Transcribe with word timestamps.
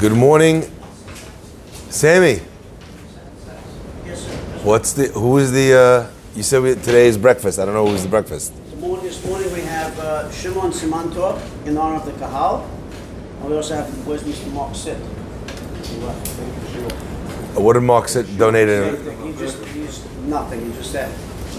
Good 0.00 0.12
morning, 0.12 0.62
Sammy. 1.90 2.40
Yes, 4.06 4.24
sir. 4.24 4.32
What's 4.64 4.92
the? 4.94 5.08
Who 5.08 5.36
is 5.38 5.52
the? 5.52 5.74
Uh, 5.78 6.10
you 6.34 6.42
said 6.42 6.62
we, 6.62 6.74
today 6.74 7.06
is 7.06 7.18
breakfast. 7.18 7.58
I 7.58 7.64
don't 7.66 7.74
know 7.74 7.86
who's 7.86 8.02
the 8.02 8.08
breakfast. 8.08 8.54
This 9.02 9.24
morning, 9.26 9.52
we 9.52 9.60
have 9.60 9.98
uh, 9.98 10.30
Shimon 10.30 10.70
Simantov 10.70 11.40
in 11.66 11.76
honor 11.76 11.96
of 11.96 12.06
the 12.06 12.12
Kahal. 12.12 12.64
And 13.40 13.50
we 13.50 13.56
also 13.56 13.74
have, 13.74 14.06
where's 14.06 14.22
Mr. 14.22 14.50
Mark 14.52 14.74
Sit? 14.74 14.96
Uh, 14.96 16.12
What 17.60 17.72
did 17.74 17.80
Mark 17.82 18.08
sit 18.08 18.38
donated 18.38 18.98
He 19.24 19.32
just, 19.32 19.62
he's 19.66 20.04
nothing, 20.28 20.60
he 20.64 20.72
just 20.78 20.92
said. 20.92 21.10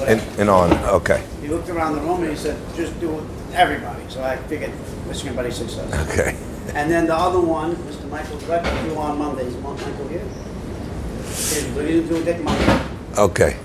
in, 0.07 0.19
in 0.39 0.49
on? 0.49 0.71
Okay, 1.01 1.23
He 1.41 1.47
looked 1.47 1.69
around 1.69 1.95
the 1.95 2.01
room 2.01 2.21
and 2.21 2.31
he 2.31 2.37
said, 2.37 2.57
just 2.75 2.97
do 2.99 3.17
it, 3.19 3.23
everybody. 3.53 4.03
So 4.09 4.23
I 4.23 4.37
figured, 4.47 4.71
wish 5.07 5.19
everybody 5.25 5.51
success. 5.51 5.91
okay. 6.09 6.37
And 6.73 6.89
then 6.89 7.05
the 7.05 7.15
other 7.15 7.41
one, 7.41 7.75
Mr. 7.75 8.09
Michael 8.09 8.38
Greco, 8.39 8.83
due 8.83 8.95
on 8.97 9.17
Monday. 9.17 9.43
Is 9.45 9.55
Michael 9.57 10.07
here? 10.07 10.21
Okay, 10.21 11.71
but 11.75 11.85
he 11.85 11.91
didn't 11.95 12.07
do 12.07 12.16
a 12.16 12.23
dick 12.23 12.41
Monday. 12.41 12.85
Okay. 13.17 13.57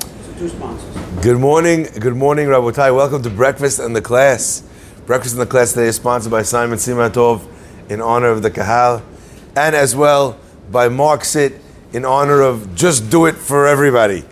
So 0.00 0.32
two 0.38 0.48
sponsors. 0.50 1.24
Good 1.24 1.38
morning, 1.38 1.84
good 1.98 2.16
morning, 2.16 2.48
Rabotai. 2.48 2.94
Welcome 2.94 3.22
to 3.22 3.30
Breakfast 3.30 3.78
and 3.78 3.96
the 3.96 4.02
Class. 4.02 4.62
Breakfast 5.06 5.36
and 5.36 5.40
the 5.40 5.46
Class 5.46 5.72
today 5.72 5.86
is 5.86 5.96
sponsored 5.96 6.30
by 6.30 6.42
Simon 6.42 6.76
Simatov 6.76 7.46
in 7.88 8.02
honor 8.02 8.28
of 8.28 8.42
the 8.42 8.50
Kahal, 8.50 9.02
and 9.56 9.74
as 9.74 9.96
well 9.96 10.38
by 10.70 10.90
Mark 10.90 11.24
Sit 11.24 11.54
in 11.94 12.04
honor 12.04 12.42
of 12.42 12.74
Just 12.74 13.08
Do 13.08 13.24
It 13.24 13.36
for 13.36 13.66
Everybody. 13.66 14.22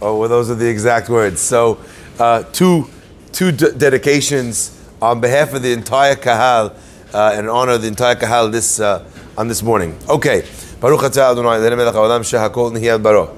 Oh, 0.00 0.20
well, 0.20 0.28
those 0.28 0.50
are 0.50 0.54
the 0.54 0.68
exact 0.68 1.08
words. 1.08 1.40
So, 1.40 1.80
uh, 2.20 2.44
two, 2.44 2.88
two 3.32 3.50
d- 3.50 3.72
dedications 3.76 4.80
on 5.02 5.20
behalf 5.20 5.52
of 5.52 5.62
the 5.62 5.72
entire 5.72 6.14
Kahal 6.14 6.76
uh, 7.12 7.32
and 7.34 7.48
honor 7.48 7.78
the 7.78 7.88
entire 7.88 8.14
Kahal 8.14 8.50
this, 8.50 8.80
uh, 8.80 9.04
on 9.36 9.48
this 9.48 9.62
morning. 9.62 9.96
Okay. 10.08 10.46
Baruch 10.80 11.00
atah 11.00 11.32
Adonai, 11.32 11.58
Eloheinu 11.58 11.76
melech 11.76 11.94
haolam 11.94 12.20
shehakol 12.22 12.72
nihyah 12.72 12.98
bidvaro. 12.98 13.36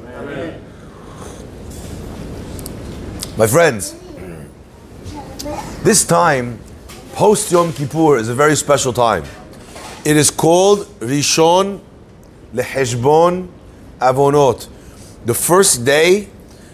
My 3.36 3.46
friends, 3.46 3.96
this 5.82 6.04
time, 6.04 6.58
post 7.14 7.50
Yom 7.50 7.72
Kippur, 7.72 8.18
is 8.18 8.28
a 8.28 8.34
very 8.34 8.54
special 8.56 8.92
time. 8.92 9.24
It 10.04 10.16
is 10.16 10.30
called 10.30 10.86
Rishon 11.00 11.80
Leheshbon 12.54 13.48
Avonot, 14.00 14.68
the 15.24 15.34
first 15.34 15.84
day 15.84 16.28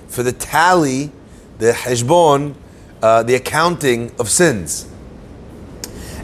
for 0.08 0.22
the 0.22 0.32
tally, 0.32 1.12
the 1.58 1.72
Heshbon, 1.72 2.54
uh, 3.02 3.22
the 3.22 3.34
accounting 3.34 4.12
of 4.18 4.28
sins. 4.28 4.86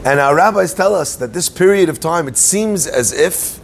And 0.05 0.19
our 0.19 0.35
rabbis 0.35 0.75
tell 0.75 0.93
us 0.93 1.15
that 1.15 1.33
this 1.33 1.49
period 1.49 1.89
of 1.89 1.99
time, 1.99 2.27
it 2.27 2.37
seems 2.37 2.85
as 2.85 3.11
if, 3.11 3.59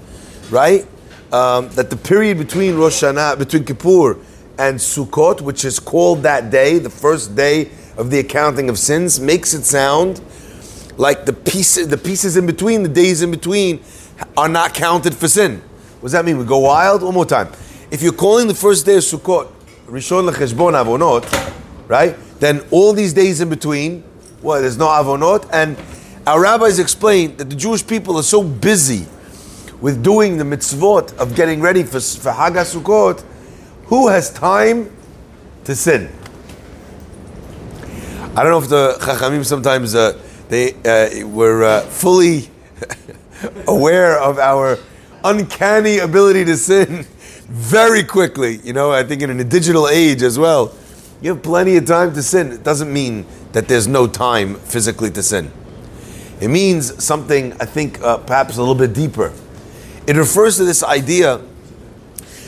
right, 0.52 0.88
um, 1.32 1.70
that 1.70 1.92
the 1.92 1.96
period 1.96 2.40
between 2.40 2.76
Rosh 2.76 3.04
Hashanah, 3.04 3.38
between 3.38 3.64
Kippur 3.64 4.18
and 4.58 4.80
Sukkot, 4.80 5.42
which 5.42 5.64
is 5.64 5.80
called 5.80 6.24
that 6.24 6.50
day, 6.50 6.80
the 6.80 6.90
first 6.90 7.36
day 7.36 7.70
of 7.96 8.10
the 8.10 8.18
accounting 8.18 8.70
of 8.70 8.80
sins, 8.80 9.20
makes 9.20 9.54
it 9.54 9.66
sound 9.66 10.20
like 10.98 11.26
the 11.26 11.34
pieces, 11.34 11.90
the 11.90 11.98
pieces 11.98 12.36
in 12.36 12.48
between, 12.48 12.82
the 12.82 12.90
days 12.90 13.22
in 13.22 13.30
between, 13.30 13.80
are 14.36 14.50
not 14.50 14.74
counted 14.74 15.14
for 15.14 15.28
sin. 15.28 15.60
What 16.00 16.08
does 16.08 16.12
that 16.14 16.26
mean? 16.26 16.40
We 16.40 16.46
go 16.46 16.58
wild? 16.58 17.04
One 17.04 17.14
more 17.14 17.26
time. 17.26 17.50
If 17.92 18.02
you're 18.02 18.14
calling 18.14 18.48
the 18.48 18.56
first 18.56 18.88
day 18.88 18.96
of 18.96 19.04
Sukkot 19.04 19.52
Rishon 19.86 20.28
Lecheshbon 20.28 20.74
Avonot, 20.74 21.24
right? 21.88 22.18
Then 22.40 22.62
all 22.72 22.94
these 22.94 23.14
days 23.14 23.42
in 23.42 23.50
between, 23.50 24.04
well, 24.42 24.60
there's 24.60 24.78
no 24.78 24.88
Avonot, 24.88 25.48
and 25.54 25.78
our 26.28 26.42
rabbis 26.42 26.78
explain 26.78 27.38
that 27.38 27.50
the 27.50 27.56
Jewish 27.56 27.86
people 27.86 28.18
are 28.18 28.24
so 28.24 28.44
busy 28.44 29.06
with 29.82 30.04
doing 30.04 30.38
the 30.38 30.44
mitzvot 30.44 31.18
of 31.18 31.36
getting 31.36 31.62
ready 31.62 31.84
for, 31.84 32.00
for 32.00 32.32
Hag 32.32 32.54
Sukkot, 32.54 33.24
who 33.86 34.08
has 34.08 34.32
time 34.32 34.92
to 35.64 35.76
sin? 35.76 36.12
I 38.36 38.44
don't 38.44 38.52
know 38.52 38.60
if 38.60 38.70
the 38.70 38.98
Chachamim 39.02 39.44
sometimes 39.44 39.96
uh, 39.96 40.18
they 40.48 40.74
uh, 40.86 41.28
were 41.28 41.64
uh, 41.64 41.82
fully 41.82 42.50
aware 43.68 44.20
of 44.20 44.38
our 44.38 44.78
uncanny 45.24 45.98
ability 45.98 46.46
to 46.46 46.56
sin 46.56 47.06
very 47.48 48.04
quickly. 48.04 48.58
You 48.64 48.74
know, 48.74 48.92
I 48.92 49.04
think 49.04 49.22
in 49.24 49.40
a 49.40 49.44
digital 49.44 49.88
age 49.90 50.22
as 50.22 50.38
well, 50.38 50.74
you 51.22 51.34
have 51.34 51.44
plenty 51.44 51.76
of 51.78 51.86
time 51.86 52.14
to 52.14 52.24
sin. 52.24 52.52
It 52.52 52.64
doesn't 52.64 52.92
mean 52.92 53.26
that 53.54 53.68
there's 53.68 53.88
no 53.88 54.08
time 54.08 54.56
physically 54.56 55.12
to 55.12 55.24
sin. 55.24 55.52
It 56.42 56.50
means 56.50 57.04
something, 57.04 57.54
I 57.62 57.66
think, 57.66 58.02
uh, 58.02 58.18
perhaps 58.18 58.58
a 58.58 58.60
little 58.60 58.76
bit 58.76 58.94
deeper. 58.94 59.32
It 60.08 60.16
refers 60.16 60.58
to 60.58 60.66
this 60.66 60.82
idea 60.84 61.40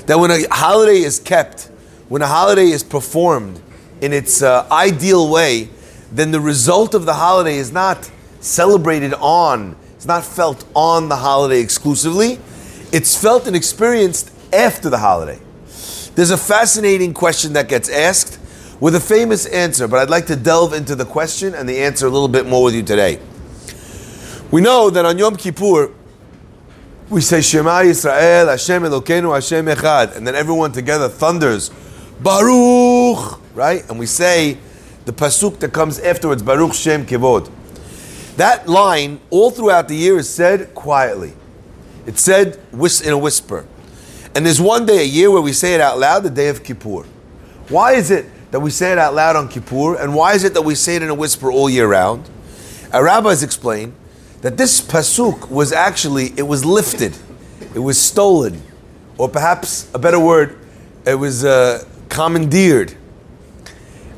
that 0.07 0.17
when 0.17 0.31
a 0.31 0.47
holiday 0.49 0.97
is 0.97 1.19
kept, 1.19 1.69
when 2.09 2.23
a 2.23 2.27
holiday 2.27 2.65
is 2.65 2.83
performed 2.83 3.61
in 4.01 4.11
its 4.11 4.41
uh, 4.41 4.67
ideal 4.71 5.29
way, 5.29 5.69
then 6.11 6.31
the 6.31 6.41
result 6.41 6.95
of 6.95 7.05
the 7.05 7.13
holiday 7.13 7.57
is 7.57 7.71
not 7.71 8.09
celebrated 8.39 9.13
on, 9.13 9.75
it's 9.95 10.07
not 10.07 10.25
felt 10.25 10.65
on 10.75 11.07
the 11.07 11.15
holiday 11.15 11.59
exclusively, 11.59 12.39
it's 12.91 13.15
felt 13.15 13.45
and 13.45 13.55
experienced 13.55 14.31
after 14.51 14.89
the 14.89 14.97
holiday. 14.97 15.39
There's 16.15 16.31
a 16.31 16.37
fascinating 16.37 17.13
question 17.13 17.53
that 17.53 17.69
gets 17.69 17.89
asked 17.89 18.39
with 18.79 18.95
a 18.95 18.99
famous 18.99 19.45
answer, 19.45 19.87
but 19.87 19.99
I'd 19.99 20.09
like 20.09 20.25
to 20.27 20.35
delve 20.35 20.73
into 20.73 20.95
the 20.95 21.05
question 21.05 21.53
and 21.53 21.69
the 21.69 21.79
answer 21.79 22.07
a 22.07 22.09
little 22.09 22.27
bit 22.27 22.47
more 22.47 22.63
with 22.63 22.73
you 22.73 22.83
today. 22.83 23.19
We 24.53 24.61
know 24.61 24.91
that 24.91 25.03
on 25.03 25.17
Yom 25.17 25.35
Kippur, 25.35 25.91
we 27.09 27.21
say 27.21 27.41
Shema 27.41 27.81
Yisrael, 27.81 28.49
Hashem 28.49 28.83
Elokeinu, 28.83 29.33
Hashem 29.33 29.65
Echad, 29.65 30.15
and 30.15 30.27
then 30.27 30.35
everyone 30.35 30.71
together 30.71 31.09
thunders, 31.09 31.71
Baruch, 32.21 33.41
right? 33.55 33.83
And 33.89 33.97
we 33.97 34.05
say 34.05 34.59
the 35.05 35.11
pasuk 35.11 35.57
that 35.61 35.73
comes 35.73 35.97
afterwards, 35.97 36.43
Baruch 36.43 36.75
Shem 36.75 37.03
Kivod. 37.03 37.49
That 38.37 38.69
line, 38.69 39.19
all 39.31 39.49
throughout 39.49 39.87
the 39.87 39.95
year, 39.95 40.19
is 40.19 40.29
said 40.29 40.75
quietly. 40.75 41.33
It's 42.05 42.21
said 42.21 42.59
in 42.71 43.11
a 43.11 43.17
whisper. 43.17 43.65
And 44.35 44.45
there's 44.45 44.61
one 44.61 44.85
day 44.85 44.99
a 44.99 45.07
year 45.07 45.31
where 45.31 45.41
we 45.41 45.51
say 45.51 45.73
it 45.73 45.81
out 45.81 45.97
loud, 45.97 46.21
the 46.21 46.29
day 46.29 46.49
of 46.49 46.63
Kippur. 46.63 47.05
Why 47.69 47.93
is 47.93 48.11
it 48.11 48.27
that 48.51 48.59
we 48.59 48.69
say 48.69 48.91
it 48.91 48.99
out 48.99 49.15
loud 49.15 49.35
on 49.35 49.49
Kippur, 49.49 49.95
and 49.95 50.13
why 50.13 50.35
is 50.35 50.43
it 50.43 50.53
that 50.53 50.61
we 50.61 50.75
say 50.75 50.97
it 50.97 51.01
in 51.01 51.09
a 51.09 51.15
whisper 51.15 51.51
all 51.51 51.71
year 51.71 51.87
round? 51.87 52.29
Our 52.91 53.05
rabbis 53.05 53.41
explain 53.41 53.95
that 54.43 54.57
this 54.57 54.81
pasuk 54.81 55.49
was 55.49 55.71
actually 55.71 56.33
it 56.37 56.43
was 56.43 56.63
lifted, 56.63 57.17
it 57.73 57.79
was 57.79 57.99
stolen, 57.99 58.61
or 59.17 59.29
perhaps 59.29 59.89
a 59.95 59.99
better 59.99 60.19
word, 60.19 60.59
it 61.07 61.15
was 61.15 61.45
uh, 61.45 61.83
commandeered. 62.09 62.95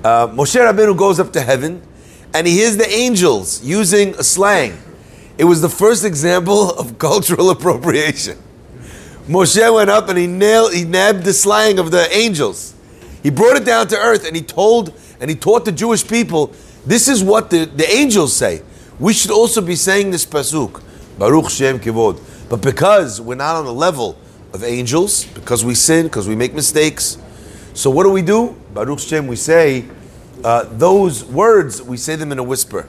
Uh, 0.03 0.27
Moshe 0.27 0.59
Rabbeinu 0.59 0.97
goes 0.97 1.19
up 1.19 1.31
to 1.33 1.41
heaven, 1.41 1.81
and 2.33 2.47
he 2.47 2.53
hears 2.53 2.75
the 2.75 2.89
angels 2.89 3.63
using 3.63 4.15
a 4.15 4.23
slang. 4.23 4.77
It 5.37 5.43
was 5.43 5.61
the 5.61 5.69
first 5.69 6.03
example 6.03 6.71
of 6.71 6.97
cultural 6.99 7.51
appropriation. 7.51 8.39
Moshe 9.27 9.73
went 9.73 9.91
up 9.91 10.09
and 10.09 10.17
he 10.17 10.27
nailed, 10.27 10.73
he 10.73 10.85
nabbed 10.85 11.23
the 11.23 11.33
slang 11.33 11.77
of 11.77 11.91
the 11.91 12.11
angels. 12.15 12.73
He 13.21 13.29
brought 13.29 13.57
it 13.57 13.65
down 13.65 13.87
to 13.87 13.97
earth 13.97 14.25
and 14.25 14.35
he 14.35 14.41
told 14.41 14.93
and 15.19 15.29
he 15.29 15.35
taught 15.35 15.65
the 15.65 15.71
Jewish 15.71 16.07
people, 16.07 16.53
this 16.85 17.07
is 17.07 17.23
what 17.23 17.49
the, 17.49 17.65
the 17.65 17.89
angels 17.91 18.35
say. 18.35 18.61
We 18.97 19.11
should 19.11 19.31
also 19.31 19.61
be 19.61 19.75
saying 19.75 20.11
this 20.11 20.25
pasuk, 20.25 20.81
Baruch 21.19 21.49
Shem 21.49 21.79
Kivod. 21.79 22.21
But 22.49 22.61
because 22.61 23.19
we're 23.19 23.35
not 23.35 23.55
on 23.57 23.65
the 23.65 23.73
level 23.73 24.17
of 24.53 24.63
angels, 24.63 25.25
because 25.25 25.65
we 25.65 25.75
sin, 25.75 26.05
because 26.05 26.29
we 26.29 26.35
make 26.35 26.53
mistakes, 26.53 27.17
so 27.73 27.89
what 27.89 28.03
do 28.03 28.09
we 28.09 28.21
do? 28.21 28.55
Baruch 28.73 28.99
Shem, 28.99 29.27
we 29.27 29.35
say 29.35 29.83
uh, 30.45 30.63
those 30.63 31.25
words, 31.25 31.81
we 31.81 31.97
say 31.97 32.15
them 32.15 32.31
in 32.31 32.39
a 32.39 32.43
whisper. 32.43 32.87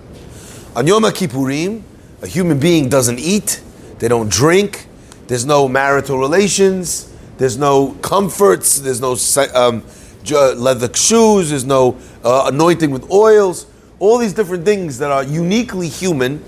On 0.76 0.86
Yom 0.86 1.02
Kippurim, 1.02 1.82
a 2.22 2.28
human 2.28 2.60
being 2.60 2.88
doesn't 2.88 3.18
eat, 3.18 3.60
they 3.98 4.06
don't 4.06 4.30
drink, 4.30 4.86
there's 5.26 5.44
no 5.44 5.66
marital 5.66 6.18
relations, 6.18 7.12
there's 7.38 7.58
no 7.58 7.94
comforts, 8.00 8.78
there's 8.78 9.00
no 9.00 9.16
um, 9.54 9.82
leather 10.30 10.94
shoes, 10.94 11.50
there's 11.50 11.64
no 11.64 11.98
uh, 12.22 12.44
anointing 12.46 12.92
with 12.92 13.10
oils, 13.10 13.66
all 13.98 14.18
these 14.18 14.32
different 14.32 14.64
things 14.64 14.98
that 14.98 15.10
are 15.10 15.24
uniquely 15.24 15.88
human, 15.88 16.42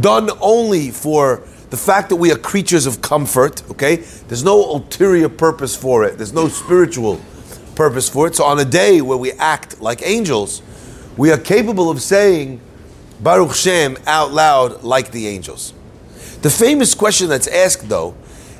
done 0.00 0.30
only 0.40 0.90
for 0.90 1.42
the 1.70 1.76
fact 1.76 2.08
that 2.08 2.16
we 2.16 2.32
are 2.32 2.38
creatures 2.38 2.86
of 2.86 3.02
comfort, 3.02 3.68
okay? 3.70 3.96
There's 3.96 4.44
no 4.44 4.58
ulterior 4.58 5.28
purpose 5.28 5.76
for 5.76 6.04
it, 6.04 6.16
there's 6.16 6.32
no 6.32 6.48
spiritual 6.48 7.20
purpose 7.74 8.08
for 8.08 8.26
it. 8.26 8.36
So 8.36 8.44
on 8.44 8.58
a 8.58 8.64
day 8.64 9.00
where 9.00 9.18
we 9.18 9.32
act 9.32 9.80
like 9.80 10.00
angels, 10.04 10.62
we 11.16 11.30
are 11.30 11.38
capable 11.38 11.90
of 11.90 12.00
saying 12.00 12.60
Baruch 13.20 13.54
Shem 13.54 13.96
out 14.06 14.32
loud 14.32 14.82
like 14.82 15.10
the 15.10 15.26
angels. 15.26 15.72
The 16.42 16.50
famous 16.50 16.94
question 16.94 17.28
that's 17.28 17.48
asked, 17.48 17.88
though, 17.88 18.14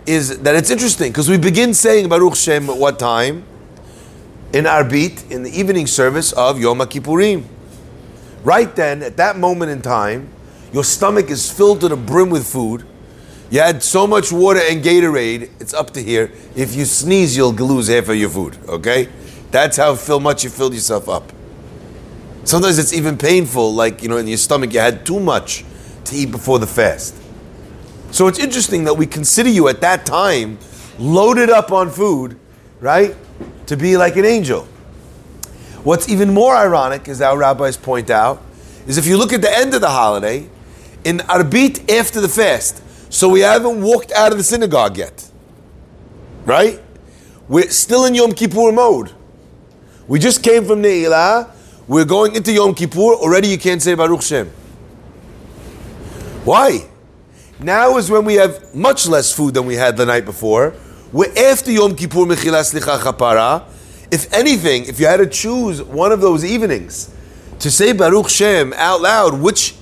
is 0.07 0.41
that 0.41 0.55
it's 0.55 0.71
interesting 0.71 1.11
because 1.11 1.29
we 1.29 1.39
begin 1.39 1.75
saying 1.75 2.09
Baruch 2.09 2.37
Shem 2.37 2.71
at 2.71 2.77
what 2.77 2.99
time? 2.99 3.45
In 4.53 4.65
Arbit, 4.65 5.31
in 5.31 5.43
the 5.43 5.51
evening 5.51 5.87
service 5.87 6.33
of 6.33 6.61
Yom 6.61 6.79
Kippurim. 6.81 7.45
Right 8.47 8.77
then, 8.77 9.03
at 9.03 9.17
that 9.17 9.37
moment 9.37 9.73
in 9.73 9.83
time, 9.83 10.29
your 10.73 10.85
stomach 10.85 11.31
is 11.31 11.51
filled 11.51 11.81
to 11.81 11.89
the 11.89 11.97
brim 11.97 12.31
with 12.31 12.47
food. 12.47 12.87
You 13.51 13.59
had 13.59 13.83
so 13.83 14.07
much 14.07 14.31
water 14.31 14.61
and 14.63 14.85
Gatorade, 14.85 15.51
it's 15.59 15.75
up 15.75 15.91
to 15.95 16.01
here. 16.01 16.31
If 16.55 16.77
you 16.77 16.85
sneeze, 16.85 17.37
you'll 17.37 17.51
lose 17.51 17.89
half 17.89 18.09
of 18.09 18.15
your 18.15 18.31
food, 18.31 18.57
okay? 18.69 19.09
That's 19.51 19.79
how 19.79 19.97
fill 19.97 20.21
much 20.21 20.45
you 20.45 20.51
filled 20.51 20.75
yourself 20.75 21.09
up. 21.09 21.33
Sometimes 22.45 22.79
it's 22.79 22.93
even 22.93 23.19
painful, 23.19 23.75
like, 23.75 24.01
you 24.01 24.09
know, 24.09 24.17
in 24.17 24.29
your 24.29 24.37
stomach, 24.37 24.73
you 24.73 24.79
had 24.79 25.05
too 25.05 25.19
much 25.19 25.65
to 26.05 26.15
eat 26.15 26.31
before 26.31 26.61
the 26.61 26.69
fast. 26.69 27.17
So 28.13 28.29
it's 28.29 28.39
interesting 28.39 28.85
that 28.85 28.95
we 28.95 29.07
consider 29.07 29.49
you 29.49 29.67
at 29.67 29.81
that 29.81 30.07
time 30.07 30.59
loaded 31.01 31.51
up 31.51 31.73
on 31.73 31.91
food, 31.91 32.39
right? 32.79 33.17
To 33.67 33.77
be 33.77 33.97
like 33.97 34.15
an 34.15 34.25
angel. 34.25 34.69
What's 35.87 36.09
even 36.09 36.35
more 36.35 36.57
ironic, 36.57 37.07
as 37.07 37.23
our 37.23 37.39
rabbis 37.39 37.77
point 37.77 38.11
out, 38.11 38.43
is 38.89 38.99
if 38.99 39.07
you 39.07 39.17
look 39.17 39.33
at 39.33 39.41
the 39.41 39.57
end 39.57 39.73
of 39.73 39.81
the 39.81 39.89
holiday, 39.89 40.49
in 41.05 41.19
Arbit 41.19 41.89
after 41.89 42.21
the 42.21 42.29
fast, 42.29 42.83
so 43.09 43.29
we 43.29 43.39
haven't 43.39 43.81
walked 43.81 44.11
out 44.11 44.33
of 44.33 44.39
the 44.39 44.43
synagogue 44.43 44.99
yet. 44.99 45.31
Right? 46.45 46.81
We're 47.47 47.71
still 47.71 48.05
in 48.05 48.17
Yom 48.17 48.33
Kippur 48.33 48.73
mode. 48.73 49.13
We 50.09 50.19
just 50.19 50.43
came 50.43 50.65
from 50.65 50.83
Ne'ilah. 50.83 51.51
We're 51.87 52.05
going 52.05 52.35
into 52.35 52.51
Yom 52.51 52.75
Kippur. 52.75 53.15
Already 53.15 53.47
you 53.47 53.57
can't 53.57 53.81
say 53.81 53.95
Baruch 53.95 54.23
Shem. 54.23 54.49
Why? 56.45 56.81
Now 57.61 57.97
is 57.97 58.11
when 58.11 58.25
we 58.25 58.35
have 58.35 58.75
much 58.75 59.07
less 59.07 59.33
food 59.33 59.55
than 59.55 59.67
we 59.67 59.77
had 59.77 59.97
the 59.97 60.05
night 60.05 60.25
before. 60.25 60.75
We're 61.13 61.33
after 61.39 61.71
Yom 61.71 61.95
Kippur 61.95 62.27
Mechila 62.27 62.65
Slicha 62.65 62.99
Chapara. 62.99 63.76
If 64.11 64.33
anything, 64.33 64.85
if 64.85 65.01
you 65.01 65.07
had 65.07 65.19
to 65.19 65.27
choose 65.27 65.83
one 65.83 66.13
of 66.13 66.21
those 66.21 66.45
evenings 66.45 67.13
to 67.59 67.71
say 67.71 67.93
Baruch 67.93 68.29
Shem 68.29 68.73
out 68.75 69.01
loud, 69.01 69.41
which 69.41 69.75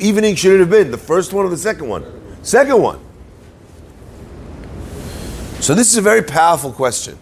evening 0.00 0.34
should 0.34 0.52
it 0.52 0.60
have 0.60 0.70
been? 0.70 0.90
The 0.90 0.98
first 0.98 1.32
one 1.32 1.46
or 1.46 1.48
the 1.48 1.56
second 1.56 1.88
one? 1.88 2.04
Second 2.42 2.80
one. 2.82 3.00
So 5.60 5.74
this 5.74 5.90
is 5.90 5.96
a 5.96 6.02
very 6.02 6.22
powerful 6.22 6.72
question. 6.72 7.18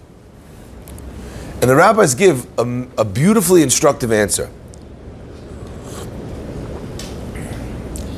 And 1.61 1.71
the 1.71 1.77
rabbis 1.77 2.15
give 2.15 2.47
a, 2.59 2.87
a 2.99 3.05
beautifully 3.05 3.63
instructive 3.63 4.13
answer. 4.13 4.51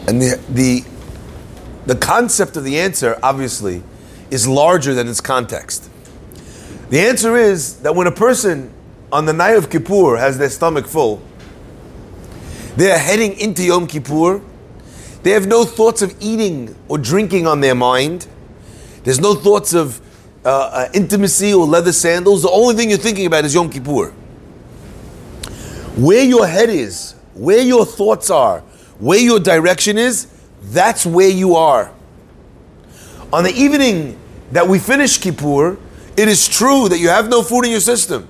And 0.08 0.20
the, 0.20 0.40
the, 0.48 0.84
the 1.86 1.94
concept 1.94 2.56
of 2.56 2.64
the 2.64 2.78
answer, 2.80 3.18
obviously, 3.22 3.82
is 4.30 4.48
larger 4.48 4.94
than 4.94 5.06
its 5.06 5.20
context. 5.20 5.88
The 6.90 7.00
answer 7.00 7.36
is 7.36 7.80
that 7.80 7.94
when 7.94 8.06
a 8.06 8.12
person 8.12 8.72
on 9.12 9.26
the 9.26 9.32
night 9.32 9.56
of 9.56 9.68
Kippur 9.68 10.16
has 10.16 10.38
their 10.38 10.48
stomach 10.48 10.86
full, 10.86 11.22
they 12.76 12.90
are 12.90 12.98
heading 12.98 13.38
into 13.38 13.62
Yom 13.64 13.86
Kippur. 13.86 14.40
They 15.22 15.30
have 15.32 15.46
no 15.46 15.64
thoughts 15.64 16.00
of 16.00 16.14
eating 16.20 16.74
or 16.88 16.96
drinking 16.96 17.46
on 17.46 17.60
their 17.60 17.74
mind. 17.74 18.26
There's 19.04 19.20
no 19.20 19.34
thoughts 19.34 19.74
of 19.74 20.00
uh, 20.44 20.48
uh, 20.48 20.88
intimacy 20.94 21.52
or 21.52 21.66
leather 21.66 21.92
sandals. 21.92 22.42
The 22.42 22.50
only 22.50 22.74
thing 22.74 22.88
you're 22.88 22.98
thinking 22.98 23.26
about 23.26 23.44
is 23.44 23.54
Yom 23.54 23.68
Kippur. 23.68 24.10
Where 25.96 26.22
your 26.22 26.46
head 26.46 26.70
is, 26.70 27.14
where 27.34 27.60
your 27.60 27.84
thoughts 27.84 28.30
are, 28.30 28.60
where 28.98 29.18
your 29.18 29.40
direction 29.40 29.98
is, 29.98 30.28
that's 30.62 31.04
where 31.04 31.28
you 31.28 31.56
are. 31.56 31.92
On 33.32 33.44
the 33.44 33.52
evening 33.52 34.18
that 34.52 34.66
we 34.66 34.78
finish 34.78 35.18
Kippur, 35.18 35.76
it 36.18 36.26
is 36.26 36.48
true 36.48 36.88
that 36.88 36.98
you 36.98 37.08
have 37.08 37.28
no 37.28 37.42
food 37.42 37.64
in 37.64 37.70
your 37.70 37.80
system 37.80 38.28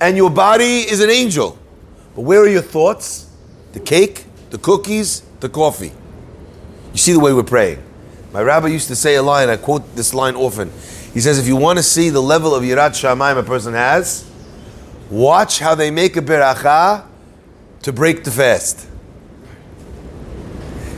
and 0.00 0.16
your 0.16 0.30
body 0.30 0.80
is 0.80 1.00
an 1.00 1.10
angel. 1.10 1.58
But 2.14 2.22
where 2.22 2.40
are 2.40 2.48
your 2.48 2.62
thoughts? 2.62 3.30
The 3.72 3.80
cake, 3.80 4.24
the 4.48 4.56
cookies, 4.56 5.20
the 5.40 5.50
coffee. 5.50 5.92
You 6.92 6.98
see 6.98 7.12
the 7.12 7.20
way 7.20 7.34
we're 7.34 7.42
praying. 7.42 7.82
My 8.32 8.40
rabbi 8.40 8.68
used 8.68 8.88
to 8.88 8.96
say 8.96 9.16
a 9.16 9.22
line, 9.22 9.50
I 9.50 9.58
quote 9.58 9.94
this 9.94 10.14
line 10.14 10.36
often. 10.36 10.70
He 11.12 11.20
says, 11.20 11.38
if 11.38 11.46
you 11.46 11.56
want 11.56 11.78
to 11.78 11.82
see 11.82 12.08
the 12.08 12.22
level 12.22 12.54
of 12.54 12.62
Yirat 12.62 12.92
Shamayim 12.92 13.38
a 13.38 13.42
person 13.42 13.74
has, 13.74 14.24
watch 15.10 15.58
how 15.58 15.74
they 15.74 15.90
make 15.90 16.16
a 16.16 16.22
beracha 16.22 17.04
to 17.82 17.92
break 17.92 18.24
the 18.24 18.30
fast. 18.30 18.88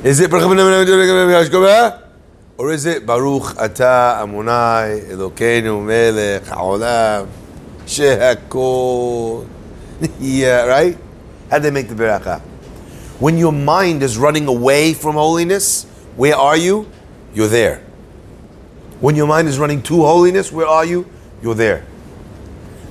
Is 0.04 0.20
it 0.20 0.30
or 2.60 2.70
is 2.72 2.84
it 2.84 3.06
Baruch 3.06 3.56
Ata 3.56 4.20
Amunai 4.20 5.08
Elokeinu 5.08 5.82
Melech 5.82 6.42
Haolam 6.42 7.26
Shehakol? 7.86 9.48
Yeah, 10.20 10.66
right? 10.66 10.98
How 11.50 11.58
do 11.58 11.62
they 11.62 11.70
make 11.70 11.88
the 11.88 11.94
beracha? 11.94 12.42
When 13.18 13.38
your 13.38 13.52
mind 13.52 14.02
is 14.02 14.18
running 14.18 14.46
away 14.46 14.92
from 14.92 15.14
holiness, 15.14 15.84
where 16.16 16.36
are 16.36 16.56
you? 16.58 16.86
You're 17.32 17.48
there. 17.48 17.82
When 19.00 19.16
your 19.16 19.26
mind 19.26 19.48
is 19.48 19.58
running 19.58 19.82
to 19.84 20.04
holiness, 20.04 20.52
where 20.52 20.66
are 20.66 20.84
you? 20.84 21.06
You're 21.42 21.54
there. 21.54 21.86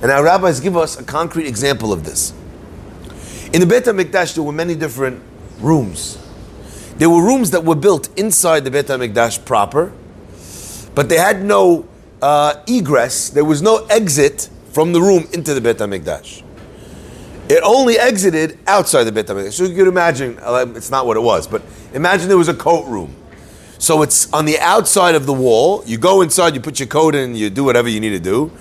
And 0.02 0.10
our 0.10 0.24
rabbis 0.24 0.58
give 0.58 0.76
us 0.76 0.98
a 0.98 1.04
concrete 1.04 1.46
example 1.46 1.92
of 1.92 2.04
this. 2.04 2.32
In 3.52 3.60
the 3.60 3.66
Beit 3.66 3.84
HaMikdash, 3.84 4.34
there 4.34 4.42
were 4.42 4.50
many 4.50 4.74
different 4.74 5.22
rooms. 5.60 6.18
There 7.00 7.08
were 7.08 7.22
rooms 7.22 7.50
that 7.52 7.64
were 7.64 7.76
built 7.76 8.10
inside 8.18 8.64
the 8.64 8.70
Beit 8.70 8.88
HaMikdash 8.88 9.46
proper, 9.46 9.90
but 10.94 11.08
they 11.08 11.16
had 11.16 11.42
no 11.42 11.88
uh, 12.20 12.62
egress. 12.66 13.30
There 13.30 13.42
was 13.42 13.62
no 13.62 13.86
exit 13.86 14.50
from 14.72 14.92
the 14.92 15.00
room 15.00 15.26
into 15.32 15.54
the 15.54 15.62
Beit 15.62 15.78
HaMikdash. 15.78 16.42
It 17.48 17.62
only 17.64 17.98
exited 17.98 18.58
outside 18.66 19.04
the 19.04 19.12
Beit 19.12 19.28
HaMikdash. 19.28 19.54
So 19.54 19.64
you 19.64 19.74
could 19.74 19.88
imagine, 19.88 20.38
uh, 20.42 20.66
it's 20.76 20.90
not 20.90 21.06
what 21.06 21.16
it 21.16 21.20
was, 21.20 21.46
but 21.46 21.62
imagine 21.94 22.28
there 22.28 22.36
was 22.36 22.48
a 22.48 22.54
coat 22.54 22.86
room. 22.86 23.16
So 23.78 24.02
it's 24.02 24.30
on 24.34 24.44
the 24.44 24.58
outside 24.58 25.14
of 25.14 25.24
the 25.24 25.32
wall. 25.32 25.82
You 25.86 25.96
go 25.96 26.20
inside, 26.20 26.54
you 26.54 26.60
put 26.60 26.78
your 26.78 26.88
coat 26.88 27.14
in, 27.14 27.34
you 27.34 27.48
do 27.48 27.64
whatever 27.64 27.88
you 27.88 28.00
need 28.00 28.10
to 28.10 28.20
do. 28.20 28.52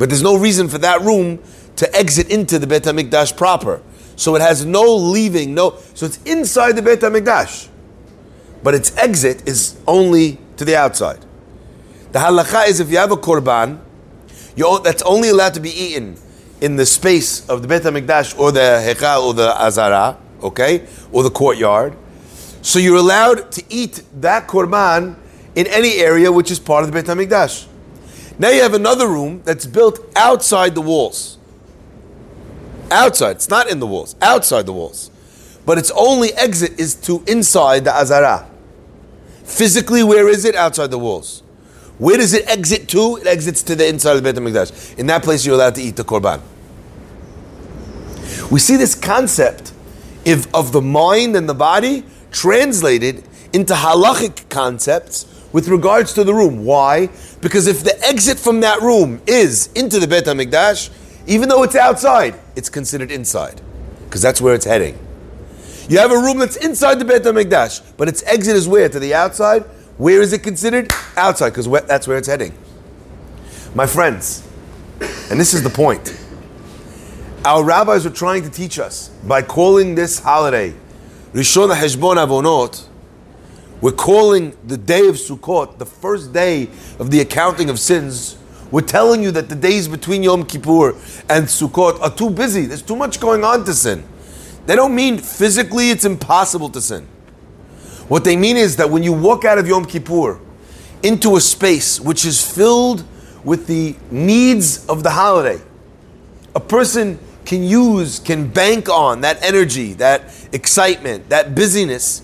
But 0.00 0.08
there's 0.08 0.20
no 0.20 0.36
reason 0.36 0.68
for 0.68 0.78
that 0.78 1.02
room 1.02 1.38
to 1.76 1.94
exit 1.94 2.28
into 2.32 2.58
the 2.58 2.66
Beit 2.66 2.82
HaMikdash 2.82 3.36
proper. 3.36 3.82
So 4.16 4.34
it 4.34 4.42
has 4.42 4.64
no 4.64 4.82
leaving, 4.96 5.54
no. 5.54 5.78
So 5.94 6.06
it's 6.06 6.20
inside 6.24 6.72
the 6.72 6.82
Beit 6.82 6.98
HaMikdash. 6.98 7.68
But 8.64 8.74
its 8.74 8.96
exit 8.96 9.46
is 9.46 9.76
only 9.86 10.38
to 10.56 10.64
the 10.64 10.74
outside. 10.74 11.20
The 12.12 12.18
halacha 12.18 12.66
is 12.66 12.80
if 12.80 12.90
you 12.90 12.96
have 12.96 13.12
a 13.12 13.16
korban, 13.16 13.78
that's 14.82 15.02
only 15.02 15.28
allowed 15.28 15.52
to 15.54 15.60
be 15.60 15.68
eaten 15.68 16.16
in 16.62 16.76
the 16.76 16.86
space 16.86 17.46
of 17.50 17.60
the 17.60 17.68
Beit 17.68 17.82
HaMikdash 17.82 18.38
or 18.38 18.52
the 18.52 18.82
Hechal 18.82 19.26
or 19.26 19.34
the 19.34 19.54
Azara, 19.60 20.16
okay, 20.42 20.86
or 21.12 21.22
the 21.22 21.30
courtyard. 21.30 21.94
So 22.62 22.78
you're 22.78 22.96
allowed 22.96 23.52
to 23.52 23.62
eat 23.68 24.02
that 24.22 24.48
korban 24.48 25.16
in 25.54 25.66
any 25.66 25.96
area 25.96 26.32
which 26.32 26.50
is 26.50 26.58
part 26.58 26.84
of 26.84 26.90
the 26.90 27.02
Beit 27.02 27.04
HaMikdash. 27.04 27.66
Now 28.38 28.48
you 28.48 28.62
have 28.62 28.72
another 28.72 29.08
room 29.08 29.42
that's 29.44 29.66
built 29.66 30.00
outside 30.16 30.74
the 30.74 30.80
walls. 30.80 31.36
Outside, 32.90 33.32
it's 33.32 33.50
not 33.50 33.68
in 33.68 33.78
the 33.78 33.86
walls, 33.86 34.16
outside 34.22 34.64
the 34.64 34.72
walls. 34.72 35.10
But 35.66 35.76
its 35.76 35.90
only 35.94 36.32
exit 36.32 36.80
is 36.80 36.94
to 37.06 37.22
inside 37.26 37.84
the 37.84 37.94
Azara. 37.94 38.48
Physically, 39.44 40.02
where 40.02 40.28
is 40.28 40.44
it? 40.44 40.54
Outside 40.54 40.90
the 40.90 40.98
walls. 40.98 41.42
Where 41.98 42.16
does 42.16 42.32
it 42.32 42.48
exit 42.48 42.88
to? 42.88 43.16
It 43.16 43.26
exits 43.26 43.62
to 43.64 43.76
the 43.76 43.86
inside 43.86 44.16
of 44.16 44.24
the 44.24 44.32
Beit 44.32 44.42
HaMikdash. 44.42 44.98
In 44.98 45.06
that 45.06 45.22
place, 45.22 45.46
you're 45.46 45.54
allowed 45.54 45.76
to 45.76 45.82
eat 45.82 45.96
the 45.96 46.04
korban. 46.04 46.40
We 48.50 48.58
see 48.58 48.76
this 48.76 48.94
concept 48.94 49.72
of, 50.26 50.52
of 50.54 50.72
the 50.72 50.82
mind 50.82 51.36
and 51.36 51.48
the 51.48 51.54
body 51.54 52.04
translated 52.32 53.22
into 53.52 53.74
halachic 53.74 54.48
concepts 54.48 55.26
with 55.52 55.68
regards 55.68 56.12
to 56.14 56.24
the 56.24 56.34
room. 56.34 56.64
Why? 56.64 57.08
Because 57.40 57.68
if 57.68 57.84
the 57.84 57.96
exit 58.04 58.40
from 58.40 58.60
that 58.60 58.80
room 58.80 59.22
is 59.26 59.68
into 59.74 60.00
the 60.00 60.08
Beit 60.08 60.24
HaMikdash, 60.24 60.90
even 61.28 61.48
though 61.48 61.62
it's 61.62 61.76
outside, 61.76 62.34
it's 62.56 62.68
considered 62.68 63.12
inside, 63.12 63.60
because 64.06 64.20
that's 64.20 64.40
where 64.40 64.54
it's 64.54 64.64
heading. 64.64 64.98
You 65.88 65.98
have 65.98 66.10
a 66.10 66.18
room 66.18 66.38
that's 66.38 66.56
inside 66.56 66.98
the 66.98 67.04
Beit 67.04 67.22
HaMikdash, 67.22 67.96
but 67.96 68.08
its 68.08 68.22
exit 68.24 68.56
is 68.56 68.66
where? 68.66 68.88
To 68.88 68.98
the 68.98 69.14
outside? 69.14 69.62
Where 69.98 70.22
is 70.22 70.32
it 70.32 70.42
considered? 70.42 70.90
Outside, 71.16 71.50
because 71.50 71.68
that's 71.86 72.08
where 72.08 72.16
it's 72.16 72.28
heading. 72.28 72.52
My 73.74 73.86
friends, 73.86 74.46
and 75.30 75.38
this 75.38 75.52
is 75.52 75.62
the 75.62 75.70
point. 75.70 76.18
Our 77.44 77.62
rabbis 77.62 78.06
are 78.06 78.10
trying 78.10 78.42
to 78.44 78.50
teach 78.50 78.78
us 78.78 79.08
by 79.24 79.42
calling 79.42 79.94
this 79.94 80.18
holiday 80.18 80.74
Rishon 81.34 81.74
HaHeshbon 81.74 82.16
Avonot, 82.16 82.86
we're 83.80 83.92
calling 83.92 84.56
the 84.66 84.78
day 84.78 85.08
of 85.08 85.16
Sukkot, 85.16 85.78
the 85.78 85.84
first 85.84 86.32
day 86.32 86.68
of 86.98 87.10
the 87.10 87.20
accounting 87.20 87.68
of 87.68 87.78
sins. 87.78 88.38
We're 88.70 88.80
telling 88.80 89.22
you 89.22 89.30
that 89.32 89.48
the 89.48 89.54
days 89.54 89.88
between 89.88 90.22
Yom 90.22 90.46
Kippur 90.46 90.92
and 91.28 91.44
Sukkot 91.46 92.00
are 92.00 92.14
too 92.14 92.30
busy. 92.30 92.66
There's 92.66 92.82
too 92.82 92.96
much 92.96 93.20
going 93.20 93.44
on 93.44 93.64
to 93.64 93.74
sin. 93.74 94.04
They 94.66 94.76
don't 94.76 94.94
mean 94.94 95.18
physically 95.18 95.90
it's 95.90 96.04
impossible 96.04 96.70
to 96.70 96.80
sin. 96.80 97.06
What 98.08 98.24
they 98.24 98.36
mean 98.36 98.56
is 98.56 98.76
that 98.76 98.90
when 98.90 99.02
you 99.02 99.12
walk 99.12 99.44
out 99.44 99.58
of 99.58 99.66
Yom 99.66 99.84
Kippur 99.84 100.40
into 101.02 101.36
a 101.36 101.40
space 101.40 102.00
which 102.00 102.24
is 102.24 102.44
filled 102.44 103.04
with 103.44 103.66
the 103.66 103.94
needs 104.10 104.86
of 104.86 105.02
the 105.02 105.10
holiday, 105.10 105.62
a 106.54 106.60
person 106.60 107.18
can 107.44 107.62
use, 107.62 108.20
can 108.20 108.48
bank 108.48 108.88
on 108.88 109.20
that 109.20 109.42
energy, 109.42 109.92
that 109.94 110.34
excitement, 110.52 111.28
that 111.28 111.54
busyness 111.54 112.22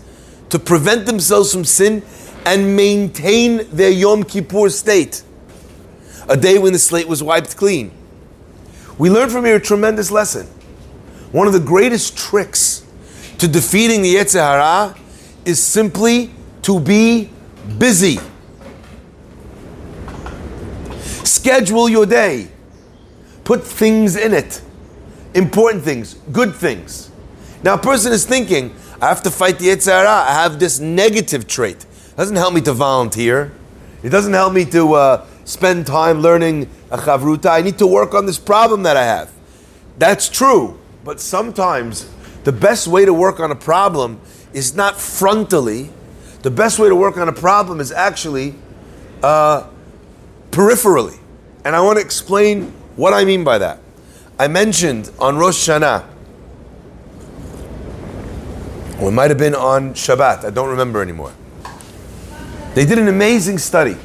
to 0.49 0.59
prevent 0.59 1.07
themselves 1.07 1.53
from 1.53 1.65
sin 1.65 2.03
and 2.47 2.75
maintain 2.75 3.69
their 3.71 3.91
Yom 3.91 4.25
Kippur 4.25 4.71
state, 4.71 5.23
a 6.29 6.37
day 6.37 6.59
when 6.59 6.73
the 6.73 6.79
slate 6.79 7.07
was 7.07 7.23
wiped 7.23 7.57
clean. 7.57 7.91
We 8.99 9.11
learn 9.11 9.29
from 9.29 9.45
here 9.45 9.57
a 9.57 9.61
tremendous 9.61 10.11
lesson. 10.11 10.47
One 11.33 11.47
of 11.47 11.53
the 11.53 11.61
greatest 11.61 12.17
tricks 12.17 12.85
to 13.39 13.47
defeating 13.47 14.03
the 14.03 14.17
Yetzer 14.17 14.41
Hara 14.41 14.97
is 15.45 15.63
simply 15.63 16.31
to 16.63 16.81
be 16.81 17.31
busy. 17.79 18.19
Schedule 21.25 21.89
your 21.89 22.05
day. 22.05 22.49
Put 23.45 23.65
things 23.65 24.17
in 24.17 24.35
it. 24.35 24.61
Important 25.35 25.85
things, 25.85 26.15
good 26.33 26.55
things. 26.55 27.11
Now, 27.63 27.75
a 27.75 27.79
person 27.79 28.13
is 28.13 28.27
thinking, 28.27 28.75
I 29.01 29.09
have 29.09 29.23
to 29.23 29.31
fight 29.31 29.59
the 29.59 29.69
Yetzer 29.69 29.93
Hara. 29.93 30.09
I 30.29 30.33
have 30.33 30.59
this 30.59 30.81
negative 30.81 31.47
trait. 31.47 31.85
It 31.85 32.17
doesn't 32.17 32.37
help 32.37 32.53
me 32.53 32.61
to 32.63 32.73
volunteer. 32.73 33.53
It 34.03 34.11
doesn't 34.11 34.33
help 34.33 34.53
me 34.53 34.65
to 34.67 34.95
uh, 34.95 35.27
spend 35.45 35.87
time 35.87 36.21
learning 36.21 36.69
a 36.91 36.99
chavruta. 36.99 37.51
I 37.51 37.63
need 37.63 37.79
to 37.79 37.87
work 37.87 38.15
on 38.15 38.27
this 38.27 38.39
problem 38.39 38.83
that 38.83 38.97
I 38.97 39.05
have. 39.05 39.31
That's 39.97 40.29
true. 40.29 40.79
But 41.11 41.19
sometimes 41.19 42.09
the 42.45 42.53
best 42.53 42.87
way 42.87 43.05
to 43.05 43.13
work 43.13 43.41
on 43.41 43.51
a 43.51 43.57
problem 43.57 44.21
is 44.53 44.77
not 44.77 44.95
frontally. 44.95 45.91
The 46.43 46.53
best 46.53 46.79
way 46.79 46.89
to 46.89 46.95
work 46.95 47.17
on 47.17 47.29
a 47.29 47.33
problem 47.33 47.81
is 47.81 47.91
actually 47.91 48.55
uh, 49.21 49.67
peripherally. 50.53 51.19
And 51.65 51.75
I 51.75 51.81
want 51.81 51.99
to 51.99 52.05
explain 52.05 52.73
what 52.95 53.13
I 53.13 53.25
mean 53.25 53.43
by 53.43 53.59
that. 53.59 53.81
I 54.39 54.47
mentioned 54.47 55.11
on 55.19 55.37
Rosh 55.37 55.69
Hashanah, 55.69 56.07
or 59.01 59.09
it 59.09 59.13
might 59.13 59.31
have 59.31 59.39
been 59.39 59.57
on 59.57 59.95
Shabbat, 59.95 60.45
I 60.45 60.51
don't 60.51 60.69
remember 60.69 61.03
anymore. 61.03 61.33
They 62.75 62.87
did 62.87 63.01
an 63.01 63.09
amazing 63.09 63.59
study 63.59 63.97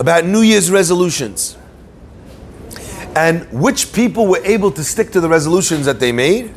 about 0.00 0.24
New 0.24 0.40
Year's 0.40 0.72
resolutions 0.72 1.56
and 3.16 3.50
which 3.52 3.92
people 3.92 4.26
were 4.26 4.44
able 4.44 4.70
to 4.70 4.84
stick 4.84 5.10
to 5.12 5.20
the 5.20 5.28
resolutions 5.28 5.86
that 5.86 6.00
they 6.00 6.12
made 6.12 6.54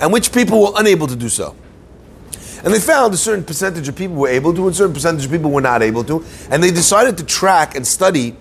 and 0.00 0.12
which 0.12 0.32
people 0.32 0.60
were 0.60 0.72
unable 0.76 1.06
to 1.06 1.16
do 1.16 1.28
so. 1.28 1.56
And 2.64 2.74
they 2.74 2.80
found 2.80 3.14
a 3.14 3.16
certain 3.16 3.44
percentage 3.44 3.88
of 3.88 3.96
people 3.96 4.16
were 4.16 4.28
able 4.28 4.52
to, 4.54 4.62
and 4.62 4.70
a 4.70 4.74
certain 4.74 4.94
percentage 4.94 5.24
of 5.24 5.30
people 5.30 5.50
were 5.50 5.60
not 5.60 5.82
able 5.82 6.02
to. 6.04 6.24
And 6.50 6.62
they 6.62 6.70
decided 6.70 7.16
to 7.18 7.24
track 7.24 7.76
and 7.76 7.86
study 7.86 8.36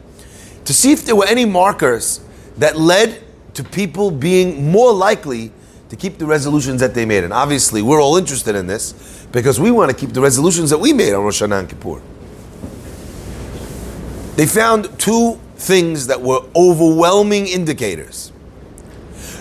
to 0.65 0.73
see 0.73 0.91
if 0.91 1.05
there 1.05 1.15
were 1.15 1.27
any 1.27 1.45
markers 1.45 2.21
that 2.57 2.77
led 2.77 3.23
to 3.53 3.63
people 3.63 4.11
being 4.11 4.71
more 4.71 4.91
likely 4.91 5.51
to 5.89 5.95
keep 5.95 6.17
the 6.17 6.25
resolutions 6.25 6.81
that 6.81 6.93
they 6.93 7.05
made. 7.05 7.23
And 7.23 7.31
obviously, 7.31 7.81
we're 7.81 8.01
all 8.01 8.17
interested 8.17 8.55
in 8.55 8.67
this 8.67 9.25
because 9.31 9.59
we 9.59 9.71
want 9.71 9.91
to 9.91 9.95
keep 9.95 10.13
the 10.13 10.21
resolutions 10.21 10.69
that 10.71 10.79
we 10.79 10.93
made 10.93 11.13
on 11.13 11.23
Rosh 11.23 11.41
Hashanah 11.41 11.59
and 11.59 11.69
Kippur. 11.69 12.01
They 14.35 14.45
found 14.45 14.99
two 14.99 15.39
things 15.57 16.07
that 16.07 16.21
were 16.21 16.41
overwhelming 16.55 17.47
indicators. 17.47 18.31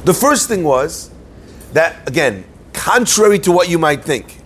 The 0.05 0.15
first 0.15 0.49
thing 0.49 0.65
was 0.65 1.11
that, 1.73 2.09
again, 2.09 2.45
contrary 2.73 3.39
to 3.41 3.53
what 3.53 3.69
you 3.69 3.79
might 3.79 4.05
think, 4.05 4.39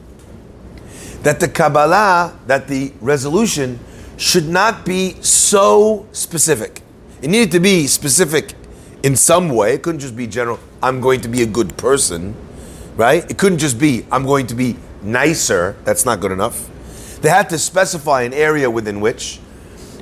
that 1.23 1.39
the 1.39 1.49
Kabbalah, 1.49 2.39
that 2.47 2.67
the 2.67 2.93
resolution 3.01 3.79
should 4.17 4.49
not 4.49 4.85
be 4.85 5.21
so 5.23 6.07
specific. 6.13 6.83
It 7.23 7.29
needed 7.29 7.53
to 7.53 7.61
be 7.61 7.87
specific 7.87 8.55
in 9.03 9.17
some 9.17 9.51
way. 9.51 9.75
It 9.75 9.83
couldn't 9.83 10.01
just 10.01 10.17
be 10.17 10.27
general, 10.27 10.59
I'm 10.83 11.01
going 11.01 11.21
to 11.23 11.29
be 11.29 11.43
a 11.43 11.47
good 11.47 11.77
person, 11.77 12.35
right? 12.97 13.29
It 13.31 13.39
couldn't 13.39 13.59
just 13.59 13.79
be, 13.79 14.07
I'm 14.11 14.25
going 14.25 14.47
to 14.49 14.55
be 14.55 14.77
nicer. 15.03 15.77
That's 15.85 16.05
not 16.05 16.21
good 16.21 16.33
enough. 16.33 16.69
They 17.21 17.29
had 17.29 17.51
to 17.51 17.59
specify 17.59 18.23
an 18.23 18.33
area 18.33 18.71
within 18.71 19.01
which, 19.01 19.41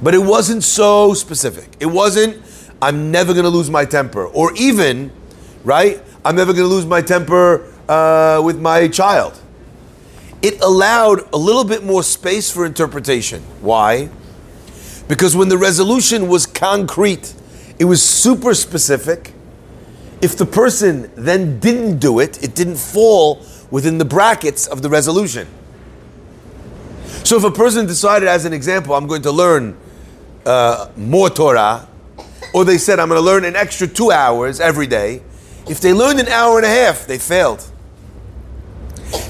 but 0.02 0.14
it 0.14 0.18
wasn't 0.18 0.62
so 0.64 1.14
specific. 1.14 1.68
It 1.80 1.86
wasn't, 1.86 2.42
I'm 2.80 3.10
never 3.10 3.32
going 3.32 3.44
to 3.44 3.50
lose 3.50 3.70
my 3.70 3.84
temper. 3.84 4.26
Or 4.26 4.52
even, 4.56 5.10
right, 5.64 6.00
I'm 6.24 6.36
never 6.36 6.52
going 6.52 6.68
to 6.68 6.74
lose 6.74 6.86
my 6.86 7.02
temper 7.02 7.72
uh, 7.88 8.40
with 8.44 8.60
my 8.60 8.88
child. 8.88 9.40
It 10.40 10.60
allowed 10.60 11.32
a 11.32 11.36
little 11.36 11.64
bit 11.64 11.82
more 11.82 12.02
space 12.02 12.50
for 12.50 12.64
interpretation. 12.64 13.42
Why? 13.60 14.08
Because 15.08 15.34
when 15.34 15.48
the 15.48 15.58
resolution 15.58 16.28
was 16.28 16.46
concrete, 16.46 17.34
it 17.78 17.84
was 17.86 18.02
super 18.02 18.54
specific. 18.54 19.32
If 20.20 20.36
the 20.36 20.46
person 20.46 21.10
then 21.16 21.58
didn't 21.58 21.98
do 21.98 22.20
it, 22.20 22.42
it 22.42 22.54
didn't 22.54 22.76
fall 22.76 23.44
within 23.70 23.98
the 23.98 24.04
brackets 24.04 24.66
of 24.66 24.82
the 24.82 24.88
resolution. 24.88 25.48
So 27.24 27.36
if 27.36 27.44
a 27.44 27.50
person 27.50 27.86
decided, 27.86 28.28
as 28.28 28.44
an 28.44 28.52
example, 28.52 28.94
I'm 28.94 29.06
going 29.06 29.22
to 29.22 29.32
learn 29.32 29.76
uh, 30.47 30.88
more 30.97 31.30
Torah, 31.30 31.88
or 32.54 32.64
they 32.64 32.78
said, 32.78 32.99
I'm 32.99 33.09
going 33.09 33.21
to 33.21 33.25
learn 33.25 33.45
an 33.45 33.57
extra 33.57 33.87
two 33.87 34.11
hours 34.11 34.61
every 34.61 34.87
day, 34.87 35.23
if 35.68 35.80
they 35.80 35.92
learned 35.92 36.21
an 36.21 36.28
hour 36.28 36.57
and 36.57 36.64
a 36.64 36.71
half, 36.71 37.07
they 37.07 37.18
failed. 37.18 37.68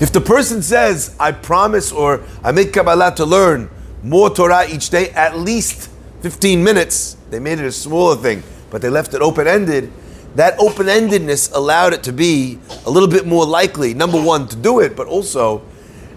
If 0.00 0.12
the 0.12 0.20
person 0.20 0.62
says, 0.62 1.16
I 1.18 1.32
promise 1.32 1.90
or 1.90 2.22
I 2.44 2.52
make 2.52 2.72
Kabbalah 2.72 3.14
to 3.16 3.24
learn 3.24 3.70
more 4.02 4.30
Torah 4.30 4.66
each 4.68 4.90
day, 4.90 5.10
at 5.10 5.36
least 5.36 5.90
15 6.20 6.62
minutes, 6.62 7.16
they 7.30 7.38
made 7.38 7.58
it 7.58 7.64
a 7.64 7.72
smaller 7.72 8.16
thing, 8.16 8.42
but 8.70 8.82
they 8.82 8.88
left 8.88 9.14
it 9.14 9.20
open 9.20 9.46
ended. 9.46 9.92
That 10.36 10.58
open 10.60 10.86
endedness 10.86 11.52
allowed 11.52 11.94
it 11.94 12.02
to 12.04 12.12
be 12.12 12.58
a 12.86 12.90
little 12.90 13.08
bit 13.08 13.26
more 13.26 13.44
likely, 13.44 13.94
number 13.94 14.22
one, 14.22 14.46
to 14.48 14.56
do 14.56 14.78
it, 14.80 14.94
but 14.94 15.08
also 15.08 15.62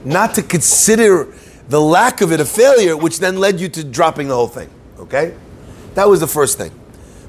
not 0.06 0.36
to 0.36 0.44
consider 0.44 1.34
the 1.70 1.82
lack 1.82 2.22
of 2.22 2.32
it 2.32 2.40
a 2.40 2.46
failure, 2.46 2.96
which 2.98 3.20
then 3.20 3.38
led 3.38 3.60
you 3.60 3.70
to 3.70 3.84
dropping 3.84 4.28
the 4.28 4.36
whole 4.36 4.48
thing. 4.48 4.70
Okay? 5.01 5.36
That 5.96 6.08
was 6.08 6.20
the 6.20 6.27
first 6.27 6.58
thing. 6.58 6.72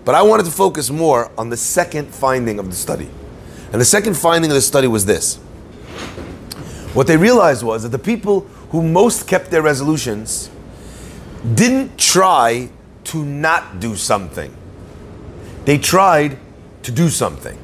But 0.04 0.14
I 0.14 0.22
wanted 0.22 0.44
to 0.46 0.52
focus 0.52 0.90
more 0.90 1.30
on 1.38 1.50
the 1.50 1.56
second 1.56 2.12
finding 2.14 2.58
of 2.58 2.66
the 2.66 2.76
study. 2.76 3.08
And 3.72 3.80
the 3.80 3.84
second 3.84 4.14
finding 4.14 4.50
of 4.50 4.54
the 4.54 4.60
study 4.60 4.86
was 4.86 5.06
this. 5.06 5.36
What 6.94 7.06
they 7.06 7.16
realized 7.16 7.62
was 7.62 7.84
that 7.84 7.88
the 7.88 7.98
people 7.98 8.40
who 8.70 8.82
most 8.82 9.26
kept 9.26 9.50
their 9.50 9.62
resolutions 9.62 10.50
didn't 11.54 11.98
try 11.98 12.68
to 13.04 13.24
not 13.24 13.80
do 13.80 13.96
something. 13.96 14.54
They 15.64 15.78
tried 15.78 16.38
to 16.82 16.92
do 16.92 17.08
something. 17.08 17.58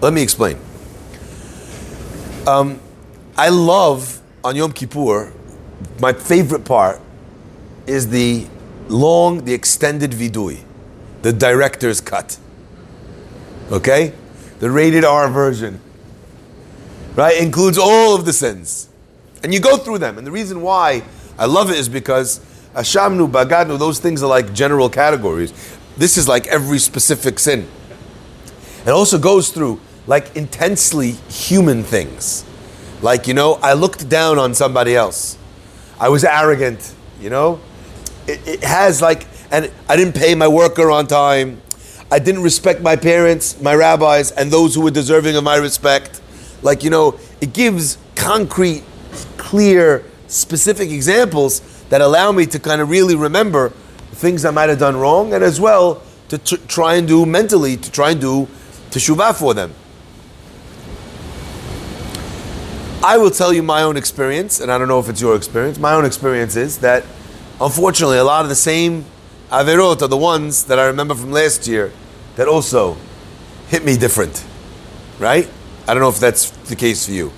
Let 0.00 0.12
me 0.12 0.22
explain. 0.22 0.58
Um, 2.46 2.80
I 3.36 3.48
love 3.48 4.20
on 4.44 4.56
Yom 4.56 4.72
Kippur, 4.72 5.32
my 6.00 6.12
favorite 6.12 6.64
part 6.64 7.00
is 7.86 8.08
the 8.08 8.46
long, 8.88 9.44
the 9.44 9.54
extended 9.54 10.12
vidui, 10.12 10.62
the 11.22 11.32
director's 11.32 12.00
cut. 12.00 12.38
Okay? 13.70 14.12
The 14.60 14.70
rated 14.70 15.04
R 15.04 15.28
version. 15.28 15.80
Right? 17.14 17.40
Includes 17.40 17.78
all 17.78 18.14
of 18.14 18.24
the 18.24 18.32
sins. 18.32 18.88
And 19.42 19.52
you 19.52 19.60
go 19.60 19.76
through 19.76 19.98
them. 19.98 20.18
And 20.18 20.26
the 20.26 20.30
reason 20.30 20.62
why 20.62 21.02
I 21.38 21.46
love 21.46 21.70
it 21.70 21.76
is 21.76 21.88
because 21.88 22.40
Ashamnu, 22.74 23.30
Bagadnu, 23.30 23.78
those 23.78 23.98
things 23.98 24.22
are 24.22 24.28
like 24.28 24.52
general 24.52 24.88
categories. 24.88 25.52
This 25.96 26.16
is 26.16 26.28
like 26.28 26.46
every 26.46 26.78
specific 26.78 27.38
sin. 27.38 27.68
It 28.84 28.90
also 28.90 29.18
goes 29.18 29.50
through 29.50 29.80
like 30.06 30.34
intensely 30.36 31.12
human 31.28 31.82
things. 31.82 32.44
Like, 33.02 33.28
you 33.28 33.34
know, 33.34 33.54
I 33.62 33.74
looked 33.74 34.08
down 34.08 34.38
on 34.38 34.54
somebody 34.54 34.96
else. 34.96 35.36
I 36.00 36.08
was 36.08 36.24
arrogant, 36.24 36.94
you 37.20 37.30
know? 37.30 37.60
It, 38.28 38.46
it 38.46 38.62
has 38.62 39.00
like, 39.00 39.26
and 39.50 39.70
I 39.88 39.96
didn't 39.96 40.14
pay 40.14 40.34
my 40.34 40.48
worker 40.48 40.90
on 40.90 41.06
time. 41.06 41.62
I 42.10 42.18
didn't 42.18 42.42
respect 42.42 42.80
my 42.80 42.96
parents, 42.96 43.60
my 43.60 43.74
rabbis, 43.74 44.30
and 44.30 44.50
those 44.50 44.74
who 44.74 44.82
were 44.82 44.90
deserving 44.90 45.36
of 45.36 45.44
my 45.44 45.56
respect. 45.56 46.20
Like, 46.62 46.84
you 46.84 46.90
know, 46.90 47.18
it 47.40 47.52
gives 47.52 47.98
concrete, 48.14 48.82
clear, 49.36 50.04
specific 50.26 50.90
examples 50.90 51.60
that 51.88 52.00
allow 52.00 52.32
me 52.32 52.46
to 52.46 52.58
kind 52.58 52.80
of 52.80 52.90
really 52.90 53.16
remember 53.16 53.70
things 54.12 54.44
I 54.44 54.50
might 54.50 54.68
have 54.68 54.78
done 54.78 54.96
wrong 54.96 55.32
and 55.32 55.42
as 55.42 55.60
well 55.60 56.02
to 56.28 56.38
tr- 56.38 56.56
try 56.66 56.94
and 56.94 57.08
do 57.08 57.24
mentally, 57.24 57.76
to 57.76 57.90
try 57.90 58.10
and 58.10 58.20
do 58.20 58.48
teshuvah 58.90 59.38
for 59.38 59.54
them. 59.54 59.74
I 63.02 63.16
will 63.16 63.30
tell 63.30 63.52
you 63.52 63.62
my 63.62 63.82
own 63.82 63.96
experience, 63.96 64.60
and 64.60 64.72
I 64.72 64.76
don't 64.76 64.88
know 64.88 64.98
if 64.98 65.08
it's 65.08 65.20
your 65.20 65.36
experience. 65.36 65.78
My 65.78 65.94
own 65.94 66.04
experience 66.04 66.56
is 66.56 66.78
that, 66.78 67.04
unfortunately, 67.60 68.18
a 68.18 68.24
lot 68.24 68.44
of 68.44 68.48
the 68.48 68.54
same 68.54 69.04
averot 69.50 70.02
are 70.02 70.08
the 70.08 70.16
ones 70.16 70.64
that 70.64 70.78
I 70.78 70.86
remember 70.86 71.14
from 71.14 71.32
last 71.32 71.66
year 71.66 71.92
that 72.36 72.48
also 72.48 72.96
hit 73.68 73.84
me 73.84 73.96
different, 73.96 74.44
right? 75.18 75.48
I 75.86 75.94
don't 75.94 76.02
know 76.02 76.08
if 76.08 76.20
that's 76.20 76.50
the 76.68 76.76
case 76.76 77.06
for 77.06 77.12
you. 77.12 77.32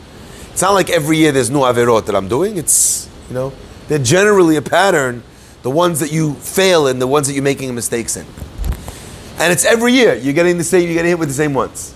It's 0.52 0.62
not 0.62 0.72
like 0.72 0.90
every 0.90 1.16
year 1.16 1.32
there's 1.32 1.50
new 1.50 1.60
averot 1.60 2.06
that 2.06 2.16
I'm 2.16 2.28
doing. 2.28 2.56
It's, 2.56 3.08
you 3.28 3.34
know, 3.34 3.52
they're 3.88 3.98
generally 3.98 4.56
a 4.56 4.62
pattern, 4.62 5.22
the 5.62 5.70
ones 5.70 6.00
that 6.00 6.12
you 6.12 6.34
fail 6.34 6.86
in, 6.86 6.98
the 6.98 7.06
ones 7.06 7.26
that 7.28 7.34
you're 7.34 7.42
making 7.42 7.74
mistakes 7.74 8.16
in. 8.16 8.26
And 9.38 9.52
it's 9.52 9.64
every 9.64 9.92
year 9.92 10.14
you're 10.16 10.34
getting 10.34 10.58
the 10.58 10.64
same, 10.64 10.84
you're 10.84 10.94
getting 10.94 11.10
hit 11.10 11.18
with 11.18 11.28
the 11.28 11.34
same 11.34 11.54
ones. 11.54 11.94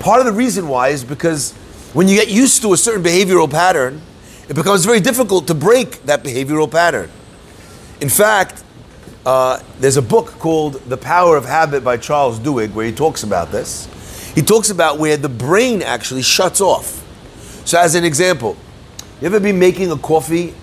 Part 0.00 0.20
of 0.20 0.26
the 0.26 0.32
reason 0.32 0.68
why 0.68 0.88
is 0.88 1.04
because 1.04 1.52
when 1.92 2.08
you 2.08 2.16
get 2.16 2.28
used 2.28 2.62
to 2.62 2.72
a 2.72 2.76
certain 2.76 3.02
behavioral 3.02 3.50
pattern, 3.50 4.00
it 4.48 4.54
becomes 4.54 4.84
very 4.84 5.00
difficult 5.00 5.46
to 5.46 5.54
break 5.54 6.02
that 6.04 6.24
behavioral 6.24 6.70
pattern. 6.70 7.10
In 8.00 8.08
fact, 8.08 8.62
uh, 9.26 9.60
there's 9.80 9.96
a 9.96 10.02
book 10.02 10.26
called 10.38 10.74
The 10.88 10.96
Power 10.96 11.36
of 11.36 11.44
Habit 11.44 11.82
by 11.82 11.96
Charles 11.96 12.38
Duhigg 12.38 12.72
where 12.72 12.86
he 12.86 12.92
talks 12.92 13.24
about 13.24 13.50
this. 13.50 13.86
He 14.34 14.42
talks 14.42 14.70
about 14.70 14.98
where 14.98 15.16
the 15.16 15.28
brain 15.28 15.82
actually 15.82 16.22
shuts 16.22 16.60
off. 16.60 17.04
So, 17.66 17.78
as 17.78 17.94
an 17.96 18.04
example, 18.04 18.56
you 19.20 19.26
ever 19.26 19.40
be 19.40 19.52
making 19.52 19.90
a 19.90 19.98
coffee 19.98 20.54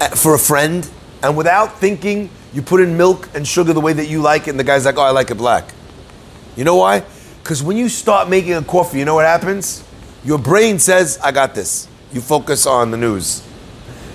uh, 0.00 0.10
for 0.10 0.34
a 0.34 0.38
friend 0.38 0.88
and 1.22 1.36
without 1.36 1.78
thinking, 1.78 2.28
you 2.52 2.60
put 2.60 2.80
in 2.80 2.96
milk 2.96 3.30
and 3.34 3.46
sugar 3.46 3.72
the 3.72 3.80
way 3.80 3.94
that 3.94 4.06
you 4.06 4.20
like 4.20 4.46
it, 4.46 4.50
and 4.50 4.60
the 4.60 4.64
guy's 4.64 4.84
like, 4.84 4.98
oh, 4.98 5.02
I 5.02 5.10
like 5.10 5.30
it 5.30 5.36
black. 5.36 5.72
You 6.56 6.64
know 6.64 6.76
why? 6.76 7.02
Because 7.42 7.62
when 7.62 7.76
you 7.78 7.88
start 7.88 8.28
making 8.28 8.52
a 8.52 8.62
coffee, 8.62 8.98
you 8.98 9.04
know 9.04 9.14
what 9.14 9.24
happens? 9.24 9.84
Your 10.22 10.38
brain 10.38 10.78
says, 10.78 11.18
I 11.22 11.32
got 11.32 11.54
this. 11.54 11.88
You 12.12 12.20
focus 12.20 12.66
on 12.66 12.90
the 12.90 12.98
news. 12.98 13.42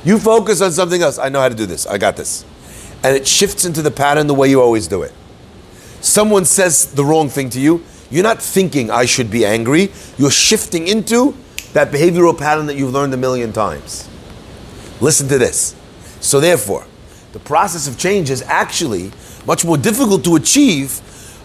You 0.08 0.18
focus 0.18 0.62
on 0.62 0.72
something 0.72 1.02
else. 1.02 1.20
I 1.20 1.28
know 1.28 1.42
how 1.42 1.50
to 1.50 1.54
do 1.54 1.66
this. 1.66 1.86
I 1.86 1.98
got 1.98 2.16
this. 2.16 2.46
And 3.04 3.14
it 3.14 3.28
shifts 3.28 3.66
into 3.66 3.82
the 3.82 3.92
pattern 3.92 4.28
the 4.28 4.34
way 4.34 4.50
you 4.50 4.62
always 4.62 4.88
do 4.88 5.02
it. 5.02 5.12
Someone 6.00 6.46
says 6.46 6.94
the 6.94 7.04
wrong 7.04 7.28
thing 7.28 7.50
to 7.50 7.60
you. 7.60 7.84
You're 8.10 8.24
not 8.24 8.42
thinking 8.42 8.90
I 8.90 9.04
should 9.04 9.30
be 9.30 9.46
angry. 9.46 9.92
You're 10.18 10.32
shifting 10.32 10.88
into 10.88 11.36
that 11.74 11.92
behavioral 11.92 12.38
pattern 12.38 12.68
that 12.68 12.78
you've 12.78 12.94
learned 12.94 13.14
a 13.16 13.18
million 13.18 13.52
times. 13.52 14.08
Listen 15.02 15.28
to 15.28 15.38
this. 15.38 15.76
So, 16.22 16.40
therefore, 16.40 16.86
the 17.34 17.40
process 17.40 17.86
of 17.86 17.98
change 17.98 18.30
is 18.30 18.42
actually 18.44 19.12
much 19.46 19.66
more 19.66 19.78
difficult 19.78 20.24
to 20.24 20.38
achieve 20.38 21.02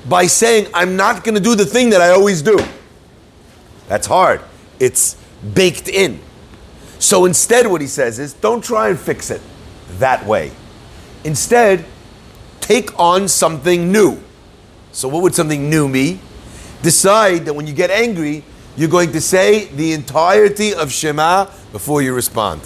by 0.09 0.27
saying, 0.27 0.69
I'm 0.73 0.95
not 0.95 1.25
going 1.25 1.35
to 1.35 1.41
do 1.41 1.57
the 1.57 1.67
thing 1.67 1.91
that 1.91 2.01
I 2.01 2.11
always 2.11 2.43
do. 2.43 2.65
That's 3.89 4.07
hard. 4.07 4.41
It's 4.79 5.17
baked 5.53 5.89
in. 5.89 6.21
So 7.03 7.25
instead, 7.25 7.67
what 7.67 7.81
he 7.81 7.89
says 7.89 8.21
is, 8.21 8.33
don't 8.33 8.63
try 8.63 8.89
and 8.89 8.97
fix 8.99 9.33
it 9.33 9.41
that 9.99 10.25
way. 10.25 10.53
Instead, 11.25 11.85
take 12.61 12.97
on 12.97 13.27
something 13.27 13.91
new. 13.91 14.21
So, 14.93 15.09
what 15.09 15.25
would 15.25 15.35
something 15.35 15.69
new 15.69 15.93
be? 15.93 16.21
Decide 16.81 17.47
that 17.47 17.55
when 17.55 17.67
you 17.67 17.73
get 17.73 17.91
angry, 17.91 18.45
you're 18.77 18.89
going 18.89 19.11
to 19.13 19.21
say 19.21 19.65
the 19.65 19.95
entirety 19.95 20.75
of 20.75 20.93
Shema 20.93 21.47
before 21.73 22.03
you 22.03 22.15
respond. 22.15 22.61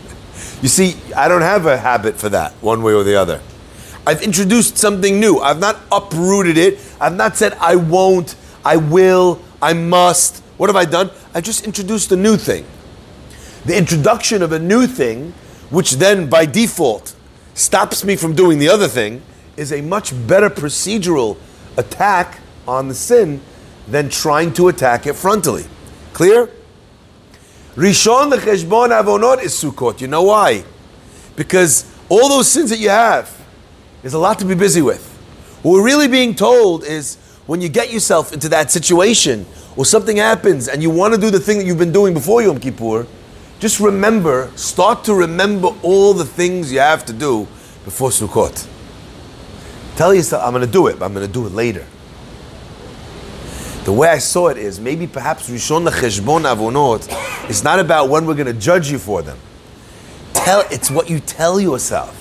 you 0.60 0.68
see, 0.68 0.94
I 1.16 1.26
don't 1.26 1.40
have 1.40 1.64
a 1.64 1.78
habit 1.78 2.16
for 2.16 2.28
that, 2.28 2.52
one 2.60 2.82
way 2.82 2.92
or 2.92 3.02
the 3.02 3.16
other. 3.16 3.40
I've 4.06 4.20
introduced 4.20 4.76
something 4.76 5.18
new. 5.18 5.38
I've 5.38 5.58
not 5.58 5.80
uprooted 5.90 6.58
it. 6.58 6.78
I've 7.00 7.16
not 7.16 7.34
said 7.34 7.54
I 7.54 7.76
won't, 7.76 8.34
I 8.62 8.76
will, 8.76 9.40
I 9.62 9.72
must. 9.72 10.42
What 10.58 10.68
have 10.68 10.76
I 10.76 10.84
done? 10.84 11.10
I 11.32 11.40
just 11.40 11.64
introduced 11.64 12.12
a 12.12 12.16
new 12.16 12.36
thing. 12.36 12.66
The 13.64 13.76
introduction 13.76 14.42
of 14.42 14.52
a 14.52 14.58
new 14.58 14.86
thing, 14.86 15.32
which 15.70 15.92
then 15.92 16.28
by 16.28 16.46
default 16.46 17.14
stops 17.54 18.04
me 18.04 18.16
from 18.16 18.34
doing 18.34 18.58
the 18.58 18.68
other 18.68 18.88
thing, 18.88 19.22
is 19.56 19.72
a 19.72 19.82
much 19.82 20.12
better 20.26 20.48
procedural 20.48 21.36
attack 21.76 22.40
on 22.66 22.88
the 22.88 22.94
sin 22.94 23.40
than 23.86 24.08
trying 24.08 24.52
to 24.54 24.68
attack 24.68 25.06
it 25.06 25.14
frontally. 25.14 25.66
Clear? 26.12 26.48
Rishon 27.74 28.32
lecheshbon 28.32 28.90
avonot 28.90 29.42
is 29.42 29.52
Sukkot. 29.52 30.00
You 30.00 30.08
know 30.08 30.22
why? 30.22 30.64
Because 31.36 31.84
all 32.08 32.28
those 32.28 32.50
sins 32.50 32.70
that 32.70 32.78
you 32.78 32.88
have 32.88 33.40
there's 34.02 34.14
a 34.14 34.18
lot 34.18 34.38
to 34.38 34.46
be 34.46 34.54
busy 34.54 34.80
with. 34.80 35.06
What 35.62 35.72
we're 35.72 35.84
really 35.84 36.08
being 36.08 36.34
told 36.34 36.84
is 36.84 37.16
when 37.46 37.60
you 37.60 37.68
get 37.68 37.92
yourself 37.92 38.32
into 38.32 38.48
that 38.48 38.70
situation 38.70 39.44
or 39.76 39.84
something 39.84 40.16
happens 40.16 40.68
and 40.68 40.82
you 40.82 40.88
want 40.88 41.14
to 41.14 41.20
do 41.20 41.30
the 41.30 41.40
thing 41.40 41.58
that 41.58 41.66
you've 41.66 41.78
been 41.78 41.92
doing 41.92 42.14
before 42.14 42.42
Yom 42.42 42.58
Kippur, 42.58 43.06
just 43.60 43.78
remember, 43.78 44.50
start 44.56 45.04
to 45.04 45.14
remember 45.14 45.68
all 45.82 46.14
the 46.14 46.24
things 46.24 46.72
you 46.72 46.80
have 46.80 47.04
to 47.06 47.12
do 47.12 47.46
before 47.84 48.10
Sukkot. 48.10 48.66
Tell 49.96 50.14
yourself, 50.14 50.42
I'm 50.42 50.52
going 50.52 50.64
to 50.66 50.72
do 50.72 50.86
it, 50.86 50.98
but 50.98 51.04
I'm 51.04 51.12
going 51.12 51.26
to 51.26 51.32
do 51.32 51.46
it 51.46 51.52
later. 51.52 51.86
The 53.84 53.92
way 53.92 54.08
I 54.08 54.18
saw 54.18 54.48
it 54.48 54.56
is 54.56 54.80
maybe 54.80 55.06
perhaps 55.06 55.48
Rishon 55.48 55.86
Cheshbon 55.88 56.44
Avonot 56.44 57.50
is 57.50 57.62
not 57.62 57.78
about 57.78 58.08
when 58.08 58.26
we're 58.26 58.34
going 58.34 58.46
to 58.46 58.52
judge 58.52 58.90
you 58.90 58.98
for 58.98 59.20
them. 59.22 59.38
Tell 60.32 60.64
it's 60.70 60.90
what 60.90 61.10
you 61.10 61.20
tell 61.20 61.60
yourself. 61.60 62.16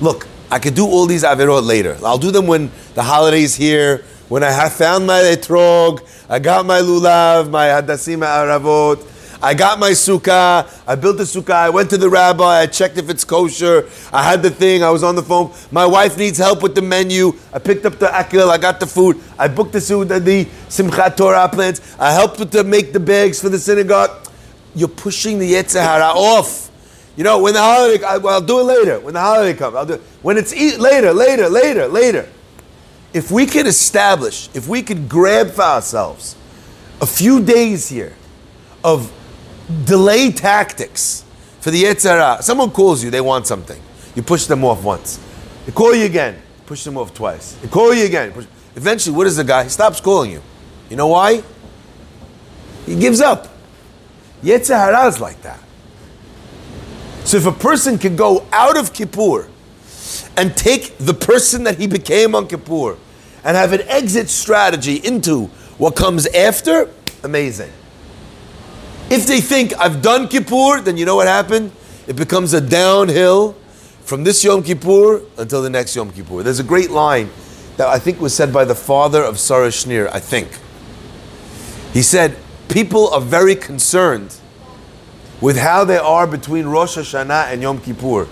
Look, 0.00 0.26
I 0.50 0.58
could 0.58 0.74
do 0.74 0.84
all 0.84 1.06
these 1.06 1.22
averot 1.22 1.64
later. 1.64 1.96
I'll 2.04 2.18
do 2.18 2.32
them 2.32 2.48
when 2.48 2.72
the 2.94 3.02
holiday's 3.04 3.54
here, 3.54 4.04
when 4.28 4.42
I 4.42 4.50
have 4.50 4.72
found 4.72 5.06
my 5.06 5.20
etrog, 5.20 6.00
I 6.28 6.38
got 6.38 6.66
my 6.66 6.80
lulav, 6.80 7.50
my 7.50 7.66
hadassim 7.66 8.20
aravot, 8.24 9.04
I 9.42 9.54
got 9.54 9.78
my 9.78 9.92
sukkah, 9.92 10.68
I 10.86 10.94
built 10.96 11.16
the 11.16 11.22
sukkah, 11.22 11.54
I 11.54 11.70
went 11.70 11.88
to 11.90 11.96
the 11.96 12.10
rabbi, 12.10 12.60
I 12.60 12.66
checked 12.66 12.98
if 12.98 13.08
it's 13.08 13.24
kosher, 13.24 13.88
I 14.12 14.22
had 14.22 14.42
the 14.42 14.50
thing, 14.50 14.82
I 14.82 14.90
was 14.90 15.02
on 15.02 15.16
the 15.16 15.22
phone. 15.22 15.52
My 15.70 15.86
wife 15.86 16.18
needs 16.18 16.36
help 16.36 16.62
with 16.62 16.74
the 16.74 16.82
menu. 16.82 17.32
I 17.50 17.58
picked 17.58 17.86
up 17.86 17.98
the 17.98 18.14
akil, 18.14 18.50
I 18.50 18.58
got 18.58 18.80
the 18.80 18.86
food, 18.86 19.18
I 19.38 19.48
booked 19.48 19.72
the 19.72 19.80
the 19.80 20.44
Simchat 20.68 21.16
Torah 21.16 21.48
plans, 21.48 21.80
I 21.98 22.12
helped 22.12 22.38
with 22.38 22.52
to 22.52 22.64
make 22.64 22.92
the 22.92 23.00
bags 23.00 23.40
for 23.40 23.48
the 23.48 23.58
synagogue. 23.58 24.28
You're 24.74 24.88
pushing 24.88 25.38
the 25.38 25.50
Yetzer 25.50 25.80
Hara 25.80 26.12
off. 26.14 26.70
You 27.16 27.24
know, 27.24 27.40
when 27.40 27.54
the 27.54 27.60
holiday, 27.60 28.04
I, 28.04 28.18
will 28.18 28.40
do 28.40 28.60
it 28.60 28.64
later. 28.64 29.00
When 29.00 29.14
the 29.14 29.20
holiday 29.20 29.56
comes, 29.56 29.74
I'll 29.74 29.86
do 29.86 29.94
it. 29.94 30.00
When 30.22 30.36
it's 30.36 30.54
e- 30.54 30.76
later, 30.76 31.12
later, 31.12 31.48
later, 31.48 31.88
later. 31.88 32.28
If 33.12 33.30
we 33.30 33.46
could 33.46 33.66
establish, 33.66 34.48
if 34.54 34.68
we 34.68 34.82
could 34.82 35.08
grab 35.08 35.50
for 35.50 35.62
ourselves 35.62 36.36
a 37.00 37.06
few 37.06 37.42
days 37.42 37.88
here 37.88 38.14
of 38.84 39.12
delay 39.84 40.30
tactics 40.30 41.24
for 41.60 41.70
the 41.70 41.84
Yetzer 41.84 42.10
Hara. 42.10 42.42
Someone 42.42 42.70
calls 42.70 43.02
you, 43.04 43.10
they 43.10 43.20
want 43.20 43.46
something. 43.46 43.80
You 44.14 44.22
push 44.22 44.46
them 44.46 44.64
off 44.64 44.82
once. 44.82 45.20
They 45.66 45.72
call 45.72 45.94
you 45.94 46.06
again, 46.06 46.40
push 46.66 46.84
them 46.84 46.96
off 46.96 47.14
twice. 47.14 47.52
They 47.54 47.68
call 47.68 47.94
you 47.94 48.06
again. 48.06 48.32
Push. 48.32 48.46
Eventually, 48.76 49.16
what 49.16 49.24
does 49.24 49.36
the 49.36 49.44
guy? 49.44 49.64
He 49.64 49.68
stops 49.68 50.00
calling 50.00 50.30
you. 50.30 50.42
You 50.88 50.96
know 50.96 51.08
why? 51.08 51.42
He 52.86 52.96
gives 52.96 53.20
up. 53.20 53.48
Yetzer 54.42 54.76
Hara 54.76 55.06
is 55.06 55.20
like 55.20 55.40
that. 55.42 55.60
So 57.24 57.36
if 57.36 57.46
a 57.46 57.52
person 57.52 57.98
can 57.98 58.16
go 58.16 58.46
out 58.52 58.76
of 58.78 58.92
Kippur 58.92 59.48
and 60.36 60.56
take 60.56 60.96
the 60.98 61.14
person 61.14 61.64
that 61.64 61.78
he 61.78 61.86
became 61.86 62.34
on 62.34 62.48
Kippur 62.48 62.96
and 63.44 63.56
have 63.56 63.72
an 63.72 63.82
exit 63.82 64.30
strategy 64.30 64.96
into 64.96 65.46
what 65.78 65.94
comes 65.94 66.26
after, 66.26 66.90
amazing. 67.22 67.70
If 69.10 69.26
they 69.26 69.40
think 69.40 69.76
I've 69.76 70.02
done 70.02 70.28
Kippur, 70.28 70.80
then 70.80 70.96
you 70.96 71.04
know 71.04 71.16
what 71.16 71.26
happened? 71.26 71.72
It 72.06 72.14
becomes 72.14 72.54
a 72.54 72.60
downhill 72.60 73.56
from 74.04 74.22
this 74.22 74.44
Yom 74.44 74.62
Kippur 74.62 75.22
until 75.36 75.62
the 75.62 75.70
next 75.70 75.96
Yom 75.96 76.12
Kippur. 76.12 76.44
There's 76.44 76.60
a 76.60 76.64
great 76.64 76.92
line 76.92 77.28
that 77.76 77.88
I 77.88 77.98
think 77.98 78.20
was 78.20 78.32
said 78.34 78.52
by 78.52 78.64
the 78.64 78.74
father 78.76 79.20
of 79.22 79.40
Sarah 79.40 79.68
Schneer, 79.68 80.08
I 80.12 80.20
think. 80.20 80.48
He 81.92 82.02
said, 82.02 82.36
People 82.68 83.08
are 83.08 83.20
very 83.20 83.56
concerned 83.56 84.36
with 85.40 85.56
how 85.56 85.84
they 85.84 85.98
are 85.98 86.26
between 86.28 86.66
Rosh 86.66 86.96
Hashanah 86.96 87.52
and 87.52 87.62
Yom 87.62 87.80
Kippur. 87.80 88.28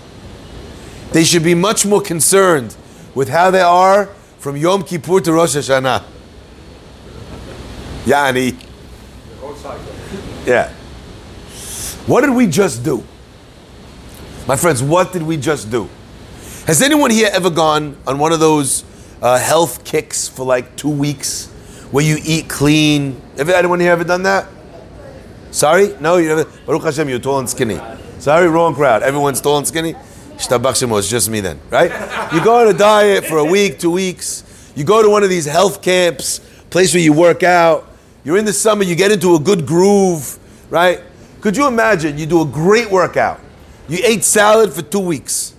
They 1.11 1.25
should 1.25 1.43
be 1.43 1.55
much 1.55 1.85
more 1.85 1.99
concerned 2.01 2.77
with 3.13 3.27
how 3.27 3.51
they 3.51 3.59
are 3.61 4.05
from 4.37 4.55
Yom 4.55 4.83
Kippur 4.83 5.19
to 5.19 5.33
Rosh 5.33 5.57
Hashanah. 5.57 6.05
Yani. 8.05 8.68
Yeah. 10.45 10.73
What 12.05 12.21
did 12.21 12.31
we 12.31 12.47
just 12.47 12.83
do? 12.83 13.03
My 14.47 14.55
friends, 14.55 14.81
what 14.81 15.13
did 15.13 15.23
we 15.23 15.37
just 15.37 15.69
do? 15.69 15.89
Has 16.65 16.81
anyone 16.81 17.11
here 17.11 17.29
ever 17.31 17.49
gone 17.49 17.97
on 18.07 18.19
one 18.19 18.31
of 18.31 18.39
those 18.39 18.83
uh, 19.21 19.37
health 19.37 19.83
kicks 19.83 20.27
for 20.27 20.45
like 20.45 20.75
two 20.75 20.89
weeks 20.89 21.47
where 21.91 22.03
you 22.03 22.17
eat 22.23 22.47
clean? 22.47 23.21
Have 23.37 23.49
anyone 23.49 23.79
here 23.79 23.91
ever 23.91 24.03
done 24.03 24.23
that? 24.23 24.47
Sorry? 25.51 25.95
No, 25.99 26.17
you 26.17 26.29
never. 26.29 26.45
Baruch 26.65 26.83
Hashem, 26.83 27.09
you're 27.09 27.19
tall 27.19 27.39
and 27.39 27.49
skinny. 27.49 27.79
Sorry, 28.19 28.47
wrong 28.47 28.75
crowd. 28.75 29.03
Everyone's 29.03 29.41
tall 29.41 29.57
and 29.57 29.67
skinny. 29.67 29.93
Shtabach 30.37 30.97
it's 30.97 31.09
just 31.09 31.29
me 31.29 31.41
then, 31.41 31.59
right? 31.69 31.91
You 32.33 32.41
go 32.43 32.61
on 32.61 32.73
a 32.73 32.77
diet 32.77 33.25
for 33.25 33.39
a 33.39 33.45
week, 33.45 33.77
two 33.77 33.91
weeks. 33.91 34.71
You 34.75 34.85
go 34.85 35.01
to 35.01 35.09
one 35.09 35.23
of 35.23 35.29
these 35.29 35.45
health 35.45 35.81
camps, 35.81 36.39
place 36.69 36.93
where 36.93 37.03
you 37.03 37.11
work 37.11 37.43
out. 37.43 37.88
You're 38.29 38.37
in 38.37 38.45
the 38.45 38.53
summer, 38.53 38.83
you 38.83 38.93
get 38.93 39.11
into 39.11 39.33
a 39.33 39.39
good 39.39 39.65
groove, 39.65 40.37
right? 40.69 41.01
Could 41.41 41.57
you 41.57 41.65
imagine 41.65 42.19
you 42.19 42.27
do 42.27 42.43
a 42.43 42.45
great 42.45 42.91
workout? 42.91 43.39
You 43.87 43.97
ate 44.05 44.23
salad 44.23 44.71
for 44.71 44.83
two 44.83 44.99
weeks. 44.99 45.55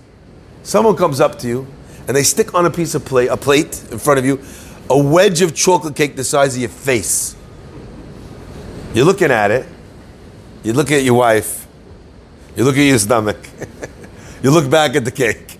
Someone 0.63 0.95
comes 0.95 1.19
up 1.19 1.37
to 1.39 1.49
you 1.49 1.67
and 2.07 2.15
they 2.15 2.23
stick 2.23 2.53
on 2.53 2.65
a 2.65 2.69
piece 2.69 2.95
of 2.95 3.03
plate, 3.03 3.27
a 3.27 3.35
plate 3.35 3.83
in 3.91 3.99
front 3.99 4.19
of 4.19 4.25
you, 4.25 4.41
a 4.89 4.97
wedge 4.97 5.41
of 5.41 5.53
chocolate 5.53 5.97
cake 5.97 6.15
the 6.15 6.23
size 6.23 6.55
of 6.55 6.61
your 6.61 6.69
face. 6.69 7.35
You're 8.93 9.03
looking 9.03 9.31
at 9.31 9.51
it. 9.51 9.65
You 10.63 10.71
look 10.71 10.91
at 10.91 11.03
your 11.03 11.15
wife. 11.15 11.67
You 12.55 12.63
look 12.63 12.77
at 12.77 12.83
your 12.83 12.99
stomach. 12.99 13.49
you 14.43 14.49
look 14.49 14.71
back 14.71 14.95
at 14.95 15.03
the 15.03 15.11
cake. 15.11 15.57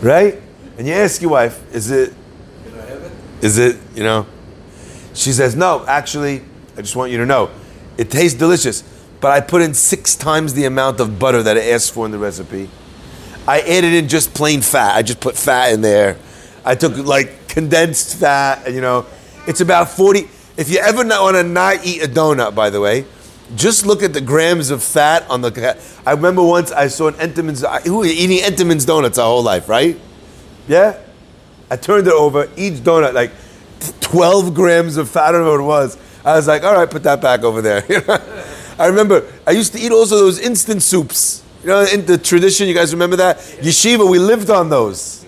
Right? 0.00 0.40
And 0.78 0.86
you 0.86 0.92
ask 0.92 1.20
your 1.20 1.32
wife, 1.32 1.60
is 1.74 1.90
it, 1.90 2.14
is 3.42 3.58
it, 3.58 3.78
you 3.96 4.04
know? 4.04 4.26
She 5.16 5.32
says, 5.32 5.56
no, 5.56 5.84
actually, 5.86 6.42
I 6.76 6.82
just 6.82 6.94
want 6.94 7.10
you 7.10 7.18
to 7.18 7.26
know, 7.26 7.50
it 7.96 8.10
tastes 8.10 8.38
delicious, 8.38 8.82
but 9.20 9.32
I 9.32 9.40
put 9.40 9.62
in 9.62 9.72
six 9.72 10.14
times 10.14 10.52
the 10.52 10.66
amount 10.66 11.00
of 11.00 11.18
butter 11.18 11.42
that 11.42 11.56
I 11.56 11.70
asked 11.70 11.92
for 11.92 12.04
in 12.04 12.12
the 12.12 12.18
recipe. 12.18 12.68
I 13.48 13.60
added 13.60 13.94
in 13.94 14.08
just 14.08 14.34
plain 14.34 14.60
fat. 14.60 14.94
I 14.94 15.02
just 15.02 15.20
put 15.20 15.36
fat 15.36 15.72
in 15.72 15.80
there. 15.80 16.18
I 16.64 16.74
took 16.74 16.96
like 16.98 17.48
condensed 17.48 18.16
fat, 18.16 18.70
you 18.70 18.82
know. 18.82 19.06
It's 19.46 19.62
about 19.62 19.88
40. 19.88 20.28
If 20.58 20.68
you 20.68 20.78
ever 20.78 21.04
want 21.04 21.36
to 21.36 21.44
not 21.44 21.86
eat 21.86 22.02
a 22.02 22.08
donut, 22.08 22.54
by 22.54 22.68
the 22.68 22.80
way, 22.80 23.06
just 23.54 23.86
look 23.86 24.02
at 24.02 24.12
the 24.12 24.20
grams 24.20 24.70
of 24.70 24.82
fat 24.82 25.24
on 25.30 25.40
the. 25.40 25.78
I 26.04 26.12
remember 26.12 26.42
once 26.42 26.72
I 26.72 26.88
saw 26.88 27.08
an 27.08 27.14
Entenmann's. 27.14 27.64
Uh, 27.64 27.80
who 27.80 27.98
was 27.98 28.10
eating 28.10 28.38
Entenmann's 28.38 28.84
donuts 28.84 29.16
our 29.16 29.26
whole 29.26 29.42
life, 29.42 29.68
right? 29.68 29.98
Yeah? 30.68 31.00
I 31.70 31.76
turned 31.76 32.06
it 32.06 32.12
over, 32.12 32.50
each 32.56 32.74
donut, 32.74 33.14
like 33.14 33.30
12 34.00 34.54
grams 34.54 34.96
of 34.96 35.10
fat, 35.10 35.28
I 35.28 35.32
don't 35.32 35.44
know 35.44 35.50
what 35.52 35.60
it 35.60 35.64
was. 35.64 35.98
I 36.24 36.36
was 36.36 36.48
like, 36.48 36.64
all 36.64 36.74
right, 36.74 36.90
put 36.90 37.02
that 37.04 37.20
back 37.20 37.42
over 37.42 37.62
there. 37.62 37.84
I 38.78 38.86
remember 38.86 39.30
I 39.46 39.52
used 39.52 39.72
to 39.74 39.78
eat 39.78 39.92
also 39.92 40.16
those 40.16 40.38
instant 40.38 40.82
soups. 40.82 41.42
You 41.62 41.68
know, 41.68 41.84
in 41.84 42.06
the 42.06 42.18
tradition, 42.18 42.68
you 42.68 42.74
guys 42.74 42.92
remember 42.92 43.16
that? 43.16 43.38
Yeshiva, 43.38 44.08
we 44.08 44.18
lived 44.18 44.50
on 44.50 44.68
those, 44.68 45.24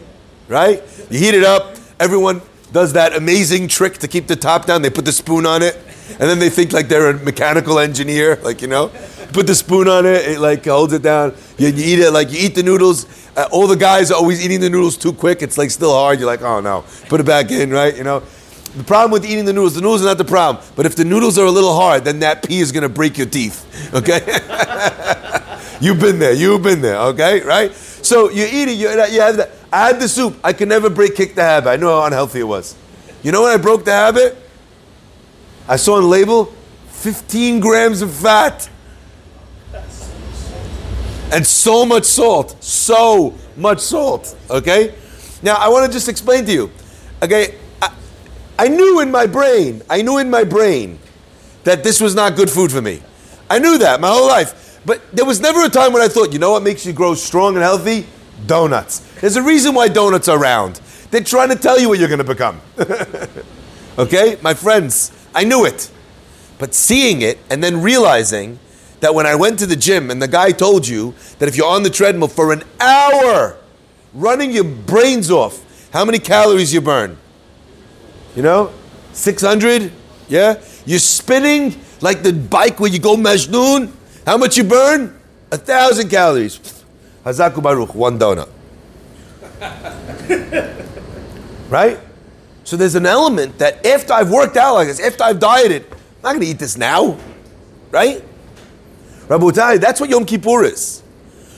right? 0.49 0.83
You 1.11 1.19
heat 1.19 1.35
it 1.35 1.45
up, 1.45 1.77
everyone 1.99 2.43
does 2.73 2.93
that 2.93 3.17
amazing 3.17 3.69
trick 3.69 3.99
to 3.99 4.09
keep 4.09 4.27
the 4.27 4.37
top 4.37 4.67
down. 4.67 4.83
They 4.83 4.91
put 4.91 5.05
the 5.05 5.13
spoon 5.13 5.47
on 5.47 5.63
it, 5.63 5.77
and 6.11 6.21
then 6.21 6.39
they 6.39 6.51
think 6.51 6.73
like 6.73 6.89
they're 6.89 7.11
a 7.11 7.15
mechanical 7.15 7.79
engineer, 7.79 8.37
like, 8.43 8.61
you 8.63 8.69
know? 8.69 8.93
Put 9.33 9.47
the 9.47 9.55
spoon 9.55 9.89
on 9.89 10.07
it, 10.07 10.27
it 10.27 10.41
like 10.41 10.65
holds 10.65 10.93
it 10.93 11.03
down. 11.03 11.35
You, 11.59 11.69
you 11.69 11.85
eat 11.85 11.99
it, 12.01 12.13
like 12.13 12.31
you 12.33 12.39
eat 12.41 12.55
the 12.55 12.63
noodles. 12.63 13.07
Uh, 13.37 13.49
all 13.53 13.67
the 13.67 13.77
guys 13.77 14.11
are 14.11 14.15
always 14.15 14.45
eating 14.45 14.61
the 14.61 14.71
noodles 14.71 14.97
too 14.97 15.13
quick. 15.13 15.43
It's 15.43 15.59
like 15.59 15.71
still 15.71 15.93
hard. 15.93 16.19
You're 16.19 16.27
like, 16.27 16.43
oh 16.43 16.61
no, 16.61 16.85
put 17.09 17.21
it 17.21 17.27
back 17.27 17.51
in, 17.51 17.71
right? 17.71 17.97
You 17.97 18.05
know? 18.05 18.23
The 18.77 18.85
problem 18.85 19.11
with 19.11 19.25
eating 19.25 19.45
the 19.45 19.53
noodles, 19.53 19.75
the 19.75 19.81
noodles 19.81 20.03
are 20.03 20.07
not 20.07 20.19
the 20.19 20.25
problem. 20.25 20.65
But 20.77 20.87
if 20.87 20.95
the 20.95 21.05
noodles 21.05 21.39
are 21.39 21.47
a 21.47 21.51
little 21.51 21.75
hard, 21.75 22.05
then 22.05 22.21
that 22.21 22.47
pea 22.47 22.61
is 22.61 22.71
going 22.73 22.83
to 22.83 22.89
break 22.89 23.17
your 23.17 23.27
teeth. 23.27 23.65
Okay? 23.95 24.21
You've 25.81 26.01
been 26.01 26.19
there. 26.19 26.33
You've 26.33 26.63
been 26.63 26.81
there. 26.81 26.99
Okay? 26.99 27.41
Right? 27.41 27.73
So 27.73 28.31
you 28.31 28.45
eat 28.45 28.69
it. 28.69 28.79
You, 28.79 28.91
you 28.91 29.21
have 29.21 29.37
that. 29.39 29.51
I 29.73 29.89
had 29.89 30.01
the 30.01 30.09
soup. 30.09 30.37
I 30.43 30.53
could 30.53 30.69
never 30.69 30.91
break 30.91 31.15
kick 31.15 31.35
the 31.35 31.43
habit. 31.43 31.71
I 31.71 31.77
know 31.77 32.01
how 32.01 32.07
unhealthy 32.07 32.41
it 32.41 32.45
was. 32.45 32.77
You 33.23 33.33
know 33.33 33.43
when 33.43 33.53
I 33.53 33.57
broke 33.57 33.85
the 33.85 33.93
habit? 33.93 34.37
I 35.69 35.77
saw 35.77 35.97
on 35.97 36.03
the 36.03 36.09
label 36.09 36.47
15 36.89 37.61
grams 37.61 38.03
of 38.03 38.13
fat 38.13 38.69
and 41.33 41.47
so 41.47 41.85
much 41.85 42.05
salt. 42.05 42.63
So 42.63 43.35
much 43.57 43.81
salt. 43.81 44.37
Okay? 44.51 44.95
Now 45.43 45.57
I 45.57 45.69
want 45.69 45.87
to 45.87 45.93
just 45.93 46.09
explain 46.09 46.45
to 46.47 46.53
you. 46.53 46.71
Okay? 47.23 47.59
I 48.59 48.69
knew 48.69 49.01
in 49.01 49.11
my 49.11 49.27
brain, 49.27 49.83
I 49.89 50.03
knew 50.03 50.19
in 50.19 50.29
my 50.29 50.43
brain 50.43 50.99
that 51.65 51.85
this 51.85 52.01
was 52.01 52.15
not 52.15 52.35
good 52.35 52.51
food 52.51 52.73
for 52.73 52.83
me. 52.83 53.01
I 53.49 53.59
knew 53.59 53.79
that 53.79 54.01
my 54.01 54.09
whole 54.09 54.27
life. 54.27 54.81
But 54.85 55.01
there 55.15 55.25
was 55.25 55.41
never 55.41 55.65
a 55.65 55.69
time 55.69 55.93
when 55.93 56.03
I 56.03 56.09
thought, 56.09 56.33
you 56.33 56.39
know 56.39 56.53
what 56.53 56.63
makes 56.63 56.85
you 56.85 56.93
grow 56.93 57.15
strong 57.15 57.55
and 57.55 57.63
healthy? 57.63 58.07
Donuts. 58.47 59.01
There's 59.21 59.37
a 59.37 59.43
reason 59.43 59.75
why 59.75 59.89
donuts 59.89 60.29
are 60.29 60.39
round. 60.39 60.81
They're 61.11 61.23
trying 61.23 61.51
to 61.51 61.57
tell 61.57 61.79
you 61.79 61.89
what 61.89 61.99
you're 61.99 62.09
going 62.09 62.19
to 62.19 62.25
become. 62.25 62.61
okay? 63.99 64.39
My 64.43 64.55
friends, 64.55 65.13
I 65.35 65.45
knew 65.45 65.65
it. 65.65 65.91
But 66.59 66.75
seeing 66.75 67.23
it 67.23 67.39
and 67.51 67.63
then 67.63 67.83
realizing 67.83 68.59
that 69.01 69.15
when 69.15 69.27
I 69.27 69.35
went 69.35 69.59
to 69.61 69.67
the 69.67 69.77
gym 69.77 70.11
and 70.11 70.21
the 70.21 70.29
guy 70.29 70.51
told 70.51 70.87
you 70.89 71.15
that 71.39 71.49
if 71.49 71.57
you're 71.57 71.71
on 71.71 71.85
the 71.85 71.91
treadmill 71.91 72.29
for 72.29 72.53
an 72.53 72.65
hour, 72.81 73.57
running 74.13 74.51
your 74.51 74.65
brains 74.65 75.31
off, 75.31 75.65
how 75.93 76.05
many 76.05 76.19
calories 76.19 76.75
you 76.75 76.81
burn? 76.81 77.17
You 78.39 78.45
know, 78.45 78.73
600? 79.15 79.91
Yeah? 80.29 80.63
You're 80.87 81.01
spinning 81.01 81.75
like 82.01 82.23
the 82.23 82.33
bike 82.33 82.79
where 82.79 82.89
you 82.89 83.01
go 83.01 83.17
Majnun. 83.17 83.93
How 84.25 84.37
much 84.37 84.57
you 84.57 84.63
burn? 84.63 85.19
A 85.51 85.59
thousand 85.59 86.09
calories. 86.09 86.61
Hazaku 87.25 87.61
Baruch, 87.61 87.97
one 87.97 88.17
donut. 88.17 88.49
right? 91.69 91.99
So 92.63 92.77
there's 92.77 92.95
an 92.95 93.07
element 93.07 93.59
that 93.59 93.85
after 93.85 94.13
I've 94.13 94.31
worked 94.31 94.57
out 94.57 94.75
like 94.75 94.87
this, 94.87 95.01
after 95.01 95.25
I've 95.25 95.41
dieted, 95.41 95.87
I'm 95.91 95.99
not 96.23 96.29
going 96.35 96.43
to 96.43 96.47
eat 96.47 96.61
this 96.61 96.77
now. 96.77 97.19
Right? 97.91 98.23
Rabotai, 99.27 99.81
that's 99.81 100.01
what 100.01 100.11
Yom 100.11 100.25
Kippur 100.25 100.63
is. 100.63 101.03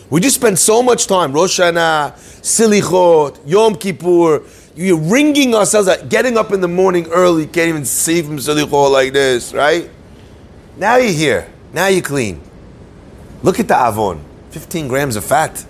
We 0.08 0.22
just 0.22 0.36
spend 0.36 0.58
so 0.58 0.82
much 0.82 1.06
time, 1.06 1.34
Rosh 1.34 1.60
Hashanah, 1.60 2.14
Silichot, 2.40 3.38
Yom 3.44 3.74
Kippur, 3.74 4.44
you're 4.80 4.98
ringing 4.98 5.54
ourselves 5.54 5.88
out, 5.88 6.08
getting 6.08 6.38
up 6.38 6.52
in 6.52 6.60
the 6.60 6.68
morning 6.68 7.06
early, 7.08 7.46
can't 7.46 7.68
even 7.68 7.84
see 7.84 8.22
from 8.22 8.38
Selichot 8.38 8.90
like 8.90 9.12
this, 9.12 9.52
right? 9.52 9.90
Now 10.76 10.96
you're 10.96 11.12
here. 11.12 11.52
Now 11.72 11.88
you're 11.88 12.02
clean. 12.02 12.40
Look 13.42 13.60
at 13.60 13.68
the 13.68 13.76
avon. 13.76 14.24
15 14.50 14.88
grams 14.88 15.16
of 15.16 15.24
fat. 15.24 15.64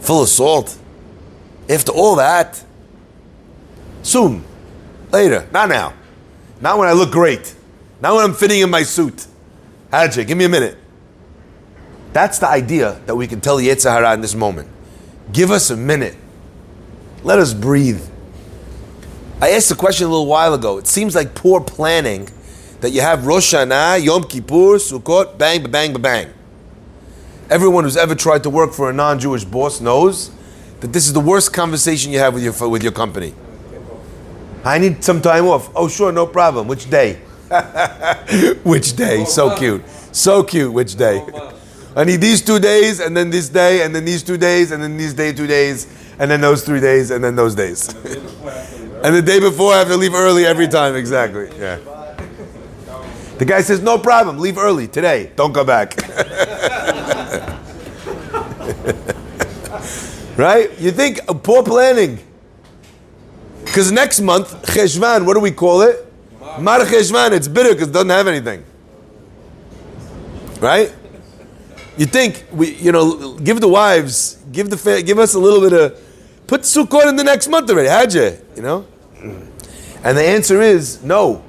Full 0.00 0.22
of 0.22 0.28
salt. 0.28 0.76
After 1.68 1.92
all 1.92 2.16
that, 2.16 2.62
soon. 4.02 4.44
Later. 5.12 5.48
Not 5.52 5.68
now. 5.68 5.94
Not 6.60 6.78
when 6.78 6.88
I 6.88 6.92
look 6.92 7.12
great. 7.12 7.54
Not 8.00 8.14
when 8.14 8.24
I'm 8.24 8.34
fitting 8.34 8.60
in 8.60 8.70
my 8.70 8.82
suit. 8.82 9.26
Hajj, 9.92 10.26
give 10.26 10.36
me 10.36 10.44
a 10.44 10.48
minute. 10.48 10.76
That's 12.12 12.38
the 12.38 12.48
idea 12.48 13.00
that 13.06 13.14
we 13.14 13.26
can 13.26 13.40
tell 13.40 13.58
Yetzer 13.58 13.90
Hara 13.90 14.14
in 14.14 14.20
this 14.20 14.34
moment. 14.34 14.68
Give 15.32 15.50
us 15.50 15.70
a 15.70 15.76
minute. 15.76 16.16
Let 17.22 17.38
us 17.38 17.52
breathe. 17.52 18.02
I 19.40 19.50
asked 19.50 19.70
a 19.70 19.74
question 19.74 20.06
a 20.06 20.10
little 20.10 20.26
while 20.26 20.54
ago. 20.54 20.78
It 20.78 20.86
seems 20.86 21.14
like 21.14 21.34
poor 21.34 21.60
planning 21.60 22.28
that 22.80 22.90
you 22.90 23.02
have 23.02 23.26
Rosh 23.26 23.54
Hashanah, 23.54 24.02
Yom 24.02 24.24
Kippur, 24.24 24.78
Sukkot, 24.78 25.36
bang, 25.36 25.62
bang, 25.62 25.70
bang, 25.70 26.00
bang. 26.00 26.34
Everyone 27.50 27.84
who's 27.84 27.96
ever 27.96 28.14
tried 28.14 28.42
to 28.44 28.50
work 28.50 28.72
for 28.72 28.88
a 28.88 28.92
non-Jewish 28.92 29.44
boss 29.44 29.80
knows 29.80 30.30
that 30.80 30.92
this 30.92 31.06
is 31.06 31.12
the 31.12 31.20
worst 31.20 31.52
conversation 31.52 32.10
you 32.10 32.18
have 32.18 32.32
with 32.32 32.42
your 32.42 32.68
with 32.68 32.82
your 32.82 32.92
company. 32.92 33.34
I 34.64 34.78
need 34.78 35.02
some 35.04 35.20
time 35.20 35.46
off. 35.46 35.70
Oh, 35.74 35.88
sure, 35.88 36.12
no 36.12 36.26
problem. 36.26 36.68
Which 36.68 36.88
day? 36.88 37.14
Which 38.62 38.94
day? 38.94 39.24
So 39.24 39.56
cute. 39.56 39.82
So 40.12 40.42
cute. 40.42 40.72
Which 40.72 40.96
day? 40.96 41.26
I 41.96 42.04
need 42.04 42.20
these 42.20 42.40
two 42.40 42.60
days, 42.60 43.00
and 43.00 43.16
then 43.16 43.30
this 43.30 43.48
day, 43.48 43.82
and 43.82 43.94
then 43.94 44.04
these 44.04 44.22
two 44.22 44.36
days, 44.36 44.70
and 44.70 44.82
then 44.82 44.96
these 44.96 45.12
day 45.12 45.32
two 45.32 45.46
days 45.46 45.86
and 46.20 46.30
then 46.30 46.40
those 46.42 46.62
three 46.64 46.80
days, 46.80 47.10
and 47.10 47.24
then 47.24 47.34
those 47.34 47.54
days. 47.54 47.88
and 47.94 49.16
the 49.16 49.22
day 49.24 49.40
before, 49.40 49.72
I 49.72 49.78
have 49.78 49.88
to 49.88 49.96
leave 49.96 50.14
early 50.14 50.44
every 50.44 50.68
time. 50.68 50.94
Exactly. 50.94 51.48
Yeah. 51.58 51.78
The 53.38 53.46
guy 53.46 53.62
says, 53.62 53.80
"No 53.80 53.96
problem. 53.96 54.38
Leave 54.38 54.58
early 54.58 54.86
today. 54.86 55.32
Don't 55.34 55.54
come 55.54 55.66
back." 55.66 55.96
right? 60.36 60.78
You 60.78 60.90
think 60.90 61.20
uh, 61.26 61.32
poor 61.32 61.62
planning. 61.62 62.18
Because 63.64 63.90
next 63.90 64.20
month, 64.20 64.52
Cheshvan, 64.66 65.24
what 65.24 65.32
do 65.34 65.40
we 65.40 65.52
call 65.52 65.80
it? 65.80 66.06
Mar 66.58 66.80
Cheshvan. 66.80 67.32
It's 67.32 67.48
bitter 67.48 67.72
because 67.72 67.88
it 67.88 67.92
doesn't 67.92 68.10
have 68.10 68.28
anything. 68.28 68.62
Right? 70.60 70.92
You 71.96 72.04
think 72.04 72.44
we, 72.52 72.74
you 72.74 72.92
know, 72.92 73.38
give 73.38 73.62
the 73.62 73.68
wives, 73.68 74.36
give 74.52 74.68
the, 74.68 75.02
give 75.02 75.18
us 75.18 75.32
a 75.32 75.38
little 75.38 75.60
bit 75.60 75.72
of 75.72 76.09
Put 76.50 76.62
Sukkot 76.62 77.08
in 77.08 77.14
the 77.14 77.22
next 77.22 77.46
month 77.46 77.70
already, 77.70 77.88
had 77.88 78.12
you? 78.12 78.36
You 78.56 78.62
know? 78.62 78.86
And 80.02 80.18
the 80.18 80.24
answer 80.24 80.60
is 80.60 81.00
no. 81.00 81.44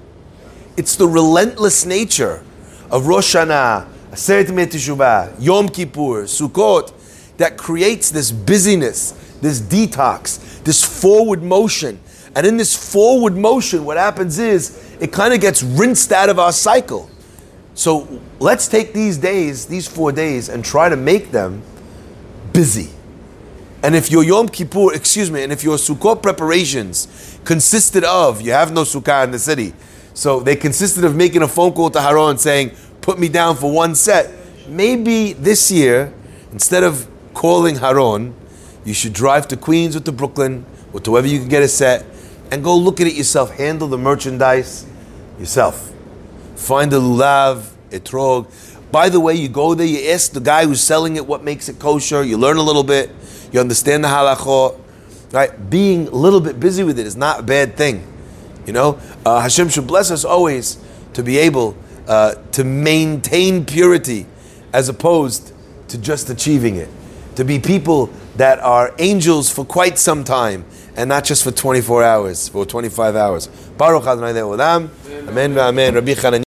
It's 0.77 0.95
the 0.95 1.07
relentless 1.07 1.87
nature 1.87 2.43
of 2.91 3.07
Rosh 3.07 3.35
Hashanah, 3.35 3.87
Aseret 4.11 4.45
Teshuvah, 4.45 5.37
Yom 5.39 5.69
Kippur, 5.69 6.25
Sukkot, 6.25 6.93
that 7.37 7.57
creates 7.57 8.11
this 8.11 8.31
busyness, 8.31 9.13
this 9.41 9.59
detox, 9.59 10.63
this 10.65 10.83
forward 10.83 11.41
motion. 11.41 11.99
And 12.35 12.45
in 12.45 12.57
this 12.57 12.75
forward 12.93 13.35
motion, 13.35 13.85
what 13.85 13.97
happens 13.97 14.37
is 14.37 14.95
it 14.99 15.11
kind 15.11 15.33
of 15.33 15.41
gets 15.41 15.63
rinsed 15.63 16.11
out 16.11 16.29
of 16.29 16.37
our 16.37 16.51
cycle. 16.51 17.09
So 17.73 18.21
let's 18.39 18.67
take 18.67 18.93
these 18.93 19.17
days, 19.17 19.65
these 19.65 19.87
four 19.87 20.11
days, 20.11 20.47
and 20.47 20.63
try 20.63 20.89
to 20.89 20.95
make 20.95 21.31
them 21.31 21.63
busy. 22.53 22.91
And 23.83 23.95
if 23.95 24.11
your 24.11 24.23
Yom 24.23 24.47
Kippur, 24.47 24.93
excuse 24.93 25.31
me, 25.31 25.43
and 25.43 25.51
if 25.51 25.63
your 25.63 25.77
Sukkot 25.77 26.21
preparations 26.21 27.39
consisted 27.43 28.03
of, 28.03 28.41
you 28.41 28.51
have 28.51 28.71
no 28.71 28.81
Sukkah 28.81 29.23
in 29.23 29.31
the 29.31 29.39
city, 29.39 29.73
so 30.13 30.39
they 30.39 30.55
consisted 30.55 31.03
of 31.03 31.15
making 31.15 31.41
a 31.41 31.47
phone 31.47 31.73
call 31.73 31.89
to 31.89 31.99
Haron 31.99 32.37
saying, 32.37 32.71
put 33.01 33.17
me 33.17 33.27
down 33.27 33.55
for 33.55 33.71
one 33.71 33.95
set. 33.95 34.31
Maybe 34.67 35.33
this 35.33 35.71
year, 35.71 36.13
instead 36.51 36.83
of 36.83 37.07
calling 37.33 37.75
Haron, 37.75 38.33
you 38.85 38.93
should 38.93 39.13
drive 39.13 39.47
to 39.49 39.57
Queens 39.57 39.95
or 39.95 39.99
to 40.01 40.11
Brooklyn 40.11 40.65
or 40.93 40.99
to 40.99 41.11
wherever 41.11 41.27
you 41.27 41.39
can 41.39 41.49
get 41.49 41.63
a 41.63 41.67
set 41.67 42.05
and 42.51 42.63
go 42.63 42.75
look 42.75 42.99
at 43.01 43.07
it 43.07 43.13
yourself. 43.13 43.55
Handle 43.55 43.87
the 43.87 43.97
merchandise 43.97 44.85
yourself. 45.39 45.91
Find 46.55 46.91
the 46.91 46.99
lulav, 46.99 47.71
etrog. 47.89 48.51
By 48.91 49.09
the 49.09 49.19
way, 49.19 49.33
you 49.35 49.49
go 49.49 49.73
there, 49.73 49.87
you 49.87 50.09
ask 50.11 50.33
the 50.33 50.41
guy 50.41 50.65
who's 50.65 50.83
selling 50.83 51.15
it 51.15 51.25
what 51.25 51.43
makes 51.43 51.69
it 51.69 51.79
kosher, 51.79 52.23
you 52.23 52.37
learn 52.37 52.57
a 52.57 52.61
little 52.61 52.83
bit 52.83 53.09
you 53.51 53.59
understand 53.59 54.03
the 54.03 54.07
halachot, 54.07 54.79
right? 55.31 55.69
Being 55.69 56.07
a 56.07 56.15
little 56.15 56.41
bit 56.41 56.59
busy 56.59 56.83
with 56.83 56.99
it 56.99 57.05
is 57.05 57.15
not 57.15 57.41
a 57.41 57.43
bad 57.43 57.75
thing. 57.75 58.07
You 58.65 58.73
know, 58.73 58.99
uh, 59.25 59.39
Hashem 59.41 59.69
should 59.69 59.87
bless 59.87 60.11
us 60.11 60.23
always 60.23 60.77
to 61.13 61.23
be 61.23 61.37
able 61.37 61.75
uh, 62.07 62.35
to 62.53 62.63
maintain 62.63 63.65
purity 63.65 64.25
as 64.73 64.89
opposed 64.89 65.53
to 65.89 65.97
just 65.97 66.29
achieving 66.29 66.75
it. 66.75 66.89
To 67.35 67.45
be 67.45 67.59
people 67.59 68.09
that 68.35 68.59
are 68.59 68.93
angels 68.99 69.49
for 69.49 69.65
quite 69.65 69.97
some 69.97 70.23
time 70.23 70.65
and 70.95 71.09
not 71.09 71.23
just 71.23 71.43
for 71.43 71.51
24 71.51 72.03
hours, 72.03 72.49
for 72.49 72.65
25 72.65 73.15
hours. 73.15 73.47
Baruch 73.77 74.05
Adonai. 74.05 74.39
Amen. 74.39 75.57
Amen. 75.57 75.93
Rabbi. 75.95 76.13